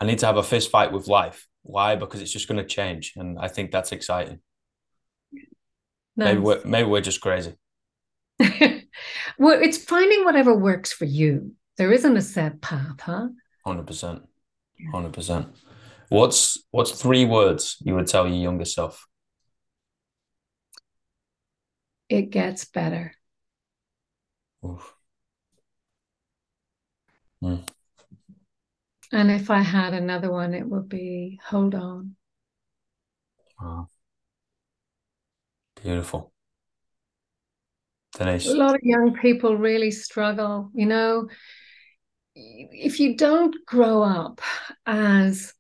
i 0.01 0.05
need 0.05 0.19
to 0.19 0.25
have 0.25 0.37
a 0.37 0.43
fist 0.43 0.71
fight 0.71 0.91
with 0.91 1.07
life. 1.07 1.47
Why? 1.63 1.95
Because 1.95 2.21
it's 2.21 2.31
just 2.31 2.47
going 2.47 2.61
to 2.61 2.65
change 2.65 3.13
and 3.15 3.37
i 3.39 3.47
think 3.47 3.71
that's 3.71 3.91
exciting. 3.91 4.39
Nice. 6.15 6.33
maybe 6.33 6.39
we're 6.39 6.61
maybe 6.65 6.89
we're 6.89 7.01
just 7.01 7.21
crazy. 7.21 7.53
Well 9.37 9.61
it's 9.61 9.77
finding 9.77 10.25
whatever 10.25 10.53
works 10.53 10.91
for 10.91 11.05
you 11.05 11.53
there 11.79 11.93
isn't 11.93 12.17
a 12.17 12.21
set 12.21 12.59
path, 12.59 12.99
huh? 12.99 13.29
Hundred 13.65 13.87
percent, 13.87 14.23
hundred 14.91 15.13
percent. 15.13 15.47
What's 16.09 16.61
what's 16.71 16.91
three 16.91 17.23
words 17.23 17.77
you 17.79 17.95
would 17.95 18.07
tell 18.07 18.27
your 18.27 18.35
younger 18.35 18.65
self? 18.65 19.07
It 22.09 22.31
gets 22.31 22.65
better. 22.65 23.13
Mm. 27.41 27.65
And 29.13 29.31
if 29.31 29.49
I 29.49 29.61
had 29.61 29.93
another 29.93 30.29
one, 30.29 30.53
it 30.53 30.67
would 30.67 30.89
be 30.89 31.39
hold 31.45 31.75
on. 31.75 32.17
Wow. 33.61 33.87
Beautiful. 35.81 36.33
Denise. 38.17 38.47
A 38.47 38.53
lot 38.53 38.75
of 38.75 38.81
young 38.83 39.17
people 39.21 39.55
really 39.55 39.91
struggle, 39.91 40.71
you 40.73 40.85
know, 40.85 41.29
if 42.39 42.99
you 42.99 43.15
don't 43.15 43.55
grow 43.65 44.01
up 44.01 44.41
as 44.85 45.53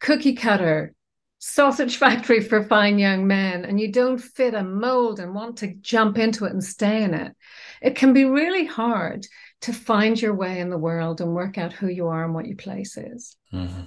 cookie 0.00 0.34
cutter 0.34 0.94
sausage 1.38 1.96
factory 2.04 2.40
for 2.40 2.62
fine 2.62 2.98
young 2.98 3.26
men 3.26 3.64
and 3.64 3.80
you 3.80 3.90
don't 3.92 4.18
fit 4.18 4.54
a 4.54 4.62
mold 4.62 5.20
and 5.20 5.34
want 5.34 5.58
to 5.58 5.74
jump 5.80 6.18
into 6.18 6.44
it 6.44 6.52
and 6.52 6.64
stay 6.64 7.02
in 7.02 7.14
it 7.14 7.32
it 7.80 7.94
can 7.94 8.12
be 8.12 8.24
really 8.24 8.64
hard 8.64 9.26
to 9.60 9.72
find 9.72 10.20
your 10.20 10.34
way 10.34 10.60
in 10.60 10.70
the 10.70 10.78
world 10.78 11.20
and 11.20 11.34
work 11.34 11.56
out 11.56 11.72
who 11.72 11.88
you 11.88 12.08
are 12.08 12.24
and 12.24 12.34
what 12.34 12.46
your 12.46 12.56
place 12.56 12.96
is 12.96 13.36
mm-hmm. 13.52 13.84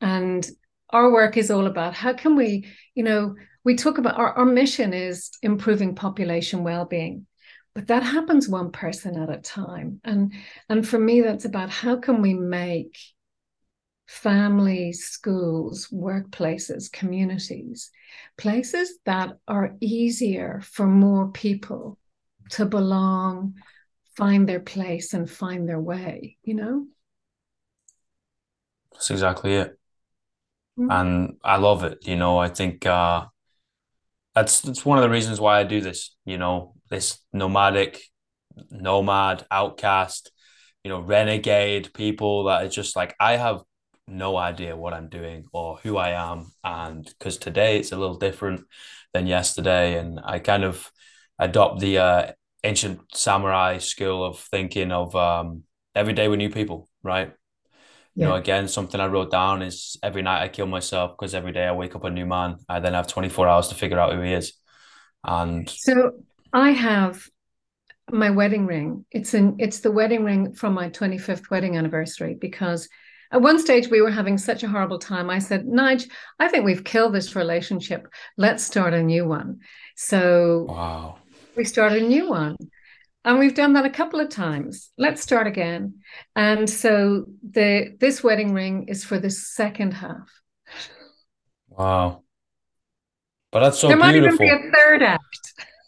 and 0.00 0.50
our 0.90 1.10
work 1.10 1.36
is 1.36 1.50
all 1.50 1.66
about 1.66 1.94
how 1.94 2.12
can 2.12 2.36
we 2.36 2.66
you 2.94 3.02
know 3.02 3.34
we 3.64 3.76
talk 3.76 3.98
about 3.98 4.18
our, 4.18 4.32
our 4.32 4.44
mission 4.44 4.92
is 4.92 5.30
improving 5.42 5.94
population 5.94 6.64
well-being 6.64 7.26
but 7.74 7.86
that 7.86 8.02
happens 8.02 8.48
one 8.48 8.70
person 8.70 9.20
at 9.20 9.30
a 9.30 9.38
time. 9.38 10.00
And 10.04 10.32
and 10.68 10.86
for 10.86 10.98
me 10.98 11.20
that's 11.20 11.44
about 11.44 11.70
how 11.70 11.96
can 11.96 12.20
we 12.22 12.34
make 12.34 12.98
families 14.06 15.04
schools 15.04 15.88
workplaces 15.88 16.92
communities 16.92 17.90
places 18.36 18.98
that 19.06 19.38
are 19.48 19.74
easier 19.80 20.60
for 20.64 20.86
more 20.86 21.30
people 21.30 21.96
to 22.50 22.66
belong 22.66 23.54
find 24.16 24.46
their 24.46 24.60
place 24.60 25.14
and 25.14 25.30
find 25.30 25.66
their 25.66 25.80
way 25.80 26.36
you 26.42 26.54
know? 26.54 26.86
That's 28.92 29.10
exactly 29.10 29.54
it. 29.54 29.78
Mm-hmm. 30.78 30.90
and 30.90 31.36
i 31.44 31.56
love 31.56 31.84
it 31.84 32.06
you 32.06 32.16
know? 32.16 32.38
I 32.38 32.48
think 32.48 32.86
uh 32.86 33.26
that's 34.34 34.60
that's 34.60 34.84
one 34.84 34.98
of 34.98 35.02
the 35.02 35.10
reasons 35.10 35.40
why 35.40 35.58
i 35.58 35.64
do 35.64 35.80
this 35.80 36.16
you 36.24 36.38
know 36.38 36.74
this 36.92 37.18
nomadic, 37.32 38.02
nomad, 38.70 39.46
outcast, 39.50 40.30
you 40.84 40.90
know, 40.90 41.00
renegade 41.00 41.92
people 41.94 42.44
that 42.44 42.62
are 42.62 42.68
just 42.68 42.94
like, 42.94 43.16
I 43.18 43.36
have 43.38 43.62
no 44.06 44.36
idea 44.36 44.76
what 44.76 44.92
I'm 44.92 45.08
doing 45.08 45.46
or 45.54 45.78
who 45.82 45.96
I 45.96 46.10
am. 46.10 46.52
And 46.62 47.04
because 47.04 47.38
today 47.38 47.78
it's 47.78 47.92
a 47.92 47.96
little 47.96 48.18
different 48.18 48.60
than 49.14 49.26
yesterday. 49.26 49.98
And 49.98 50.20
I 50.22 50.38
kind 50.38 50.64
of 50.64 50.90
adopt 51.38 51.80
the 51.80 51.98
uh, 51.98 52.32
ancient 52.62 53.00
samurai 53.14 53.78
school 53.78 54.22
of 54.22 54.38
thinking 54.38 54.92
of 54.92 55.16
um, 55.16 55.62
every 55.94 56.12
day 56.12 56.28
with 56.28 56.38
new 56.38 56.50
people, 56.50 56.90
right? 57.02 57.32
You 58.14 58.24
know, 58.24 58.34
again, 58.34 58.68
something 58.68 59.00
I 59.00 59.06
wrote 59.06 59.30
down 59.30 59.62
is 59.62 59.96
every 60.02 60.20
night 60.20 60.42
I 60.42 60.48
kill 60.48 60.66
myself 60.66 61.12
because 61.12 61.34
every 61.34 61.52
day 61.52 61.64
I 61.64 61.72
wake 61.72 61.96
up 61.96 62.04
a 62.04 62.10
new 62.10 62.26
man. 62.26 62.56
I 62.68 62.78
then 62.78 62.92
have 62.92 63.06
24 63.06 63.48
hours 63.48 63.68
to 63.68 63.74
figure 63.74 63.98
out 63.98 64.12
who 64.12 64.20
he 64.20 64.34
is. 64.34 64.52
And 65.24 65.68
so 65.68 66.12
I 66.52 66.70
have 66.70 67.26
my 68.10 68.28
wedding 68.28 68.66
ring. 68.66 69.06
It's 69.10 69.32
in 69.32 69.56
it's 69.58 69.80
the 69.80 69.90
wedding 69.90 70.24
ring 70.24 70.52
from 70.52 70.74
my 70.74 70.90
25th 70.90 71.50
wedding 71.50 71.78
anniversary 71.78 72.36
because 72.38 72.88
at 73.30 73.40
one 73.40 73.58
stage 73.58 73.88
we 73.88 74.02
were 74.02 74.10
having 74.10 74.36
such 74.36 74.62
a 74.62 74.68
horrible 74.68 74.98
time. 74.98 75.30
I 75.30 75.38
said, 75.38 75.64
Nige, 75.64 76.10
I 76.38 76.48
think 76.48 76.66
we've 76.66 76.84
killed 76.84 77.14
this 77.14 77.34
relationship. 77.34 78.06
Let's 78.36 78.62
start 78.62 78.92
a 78.92 79.02
new 79.02 79.26
one. 79.26 79.60
So 79.96 80.66
wow. 80.68 81.18
we 81.56 81.64
started 81.64 82.02
a 82.02 82.06
new 82.06 82.28
one. 82.28 82.56
And 83.24 83.38
we've 83.38 83.54
done 83.54 83.74
that 83.74 83.84
a 83.84 83.90
couple 83.90 84.18
of 84.20 84.30
times. 84.30 84.90
Let's 84.98 85.22
start 85.22 85.46
again. 85.46 86.00
And 86.34 86.68
so 86.68 87.26
the 87.48 87.96
this 88.00 88.24
wedding 88.24 88.52
ring 88.52 88.86
is 88.88 89.04
for 89.04 89.18
the 89.18 89.30
second 89.30 89.92
half. 89.94 90.28
Wow. 91.68 92.24
But 93.52 93.60
that's 93.60 93.78
so 93.78 93.88
there 93.88 93.96
beautiful. 93.96 94.20
might 94.22 94.44
even 94.44 94.62
be 94.62 94.68
a 94.68 94.72
third 94.72 95.02
act. 95.02 95.22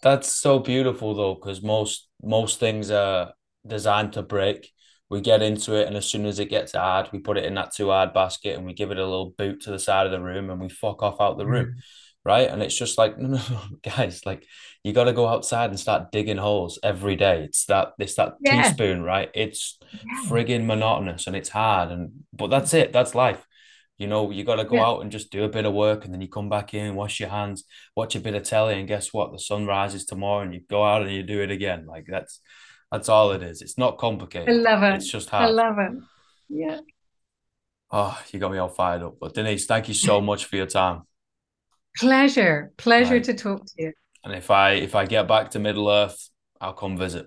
That's 0.03 0.31
so 0.31 0.59
beautiful 0.59 1.15
though, 1.15 1.35
because 1.35 1.63
most 1.63 2.09
most 2.23 2.61
things 2.61 2.91
are 2.91 3.33
designed 3.67 4.13
to 4.13 4.23
break. 4.23 4.71
We 5.11 5.21
get 5.21 5.43
into 5.43 5.75
it, 5.75 5.87
and 5.87 5.97
as 5.97 6.07
soon 6.07 6.27
as 6.27 6.39
it 6.39 6.51
gets 6.51 6.73
hard, 6.73 7.09
we 7.13 7.19
put 7.19 7.37
it 7.37 7.45
in 7.45 7.55
that 7.55 7.75
too 7.75 7.89
hard 7.91 8.13
basket, 8.15 8.57
and 8.57 8.67
we 8.67 8.73
give 8.73 8.91
it 8.91 8.99
a 8.99 9.05
little 9.05 9.35
boot 9.37 9.63
to 9.63 9.71
the 9.71 9.79
side 9.79 10.07
of 10.07 10.13
the 10.13 10.21
room, 10.21 10.51
and 10.51 10.61
we 10.61 10.69
fuck 10.69 11.03
off 11.03 11.21
out 11.21 11.39
the 11.39 11.47
room, 11.47 11.67
mm-hmm. 11.67 11.79
Right? 12.25 12.49
And 12.49 12.63
it's 12.63 12.77
just 12.77 12.99
like, 12.99 13.19
no, 13.19 13.29
no, 13.29 13.43
no, 13.51 13.61
guys, 13.83 14.25
like 14.25 14.47
you 14.83 14.93
got 14.93 15.05
to 15.05 15.13
go 15.13 15.29
outside 15.29 15.71
and 15.71 15.79
start 15.79 16.13
digging 16.13 16.37
holes 16.37 16.79
every 16.83 17.17
day. 17.17 17.45
It's 17.45 17.67
that 17.67 17.93
it's 17.99 18.15
that 18.17 18.35
yeah. 18.41 18.63
teaspoon, 18.63 19.03
right? 19.03 19.31
It's 19.35 19.79
yeah. 19.93 20.29
frigging 20.29 20.67
monotonous 20.67 21.27
and 21.27 21.37
it's 21.37 21.51
hard, 21.51 21.91
and 21.91 22.25
but 22.33 22.49
that's 22.49 22.75
it. 22.75 22.93
That's 22.93 23.15
life. 23.15 23.45
You 23.97 24.09
know, 24.09 24.33
you 24.33 24.43
got 24.43 24.57
to 24.57 24.65
go 24.65 24.75
yeah. 24.75 24.87
out 24.87 25.03
and 25.03 25.13
just 25.13 25.31
do 25.31 25.45
a 25.45 25.49
bit 25.49 25.67
of 25.67 25.73
work, 25.73 26.05
and 26.05 26.13
then 26.13 26.21
you 26.21 26.29
come 26.29 26.49
back 26.49 26.75
in, 26.75 26.97
wash 26.97 27.21
your 27.21 27.29
hands, 27.29 27.65
watch 27.95 28.17
a 28.17 28.21
bit 28.21 28.35
of 28.35 28.43
telly, 28.43 28.75
and 28.75 28.89
guess 28.89 29.13
what? 29.13 29.31
The 29.31 29.39
sun 29.39 29.67
rises 29.67 30.05
tomorrow, 30.05 30.43
and 30.43 30.53
you 30.53 30.61
go 30.69 30.85
out 30.85 31.03
and 31.03 31.13
you 31.13 31.23
do 31.23 31.43
it 31.43 31.51
again. 31.51 31.87
Like 31.87 32.07
that's 32.09 32.41
that's 32.91 33.09
all 33.09 33.33
it 33.33 33.43
is. 33.43 33.63
It's 33.63 33.79
not 33.79 33.99
complicated. 33.99 34.49
I 34.49 34.53
love 34.53 34.83
it. 34.83 34.97
It's 34.97 35.11
just 35.11 35.29
hard. 35.29 35.49
I 35.49 35.53
love 35.53 35.79
it. 35.79 35.93
Yeah. 36.49 36.81
Oh, 37.91 38.21
you 38.33 38.41
got 38.41 38.51
me 38.51 38.59
all 38.59 38.69
fired 38.69 39.03
up. 39.03 39.17
But 39.21 39.35
Denise, 39.35 39.67
thank 39.67 39.89
you 39.89 39.95
so 39.95 40.21
much 40.31 40.47
for 40.47 40.57
your 40.57 40.67
time. 40.67 41.03
Pleasure. 41.97 42.73
Pleasure 42.77 43.15
right. 43.15 43.25
to 43.25 43.35
talk 43.35 43.65
to 43.65 43.73
you. 43.77 43.93
And 44.25 44.35
if 44.35 44.51
I 44.51 44.73
if 44.73 44.95
I 44.95 45.07
get 45.07 45.29
back 45.29 45.51
to 45.53 45.59
Middle 45.59 45.89
Earth, 45.89 46.31
I'll 46.61 46.73
come 46.73 46.97
visit. 46.97 47.27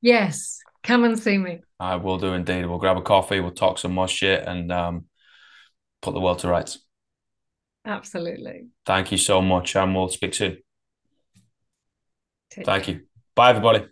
Yes. 0.00 0.58
Come 0.82 1.04
and 1.04 1.18
see 1.18 1.38
me. 1.38 1.60
I 1.80 1.96
will 1.96 2.18
do 2.18 2.34
indeed. 2.34 2.66
We'll 2.66 2.78
grab 2.78 2.96
a 2.96 3.02
coffee, 3.02 3.40
we'll 3.40 3.52
talk 3.52 3.78
some 3.78 3.92
more 3.92 4.08
shit 4.08 4.46
and 4.46 4.70
um, 4.70 5.06
put 6.02 6.14
the 6.14 6.20
world 6.20 6.40
to 6.40 6.48
rights. 6.48 6.78
Absolutely. 7.86 8.68
Thank 8.86 9.12
you 9.12 9.18
so 9.18 9.42
much, 9.42 9.76
and 9.76 9.94
we'll 9.94 10.08
speak 10.08 10.34
soon. 10.34 10.58
Take 12.50 12.66
Thank 12.66 12.84
care. 12.84 12.94
you. 12.94 13.00
Bye, 13.34 13.50
everybody. 13.50 13.86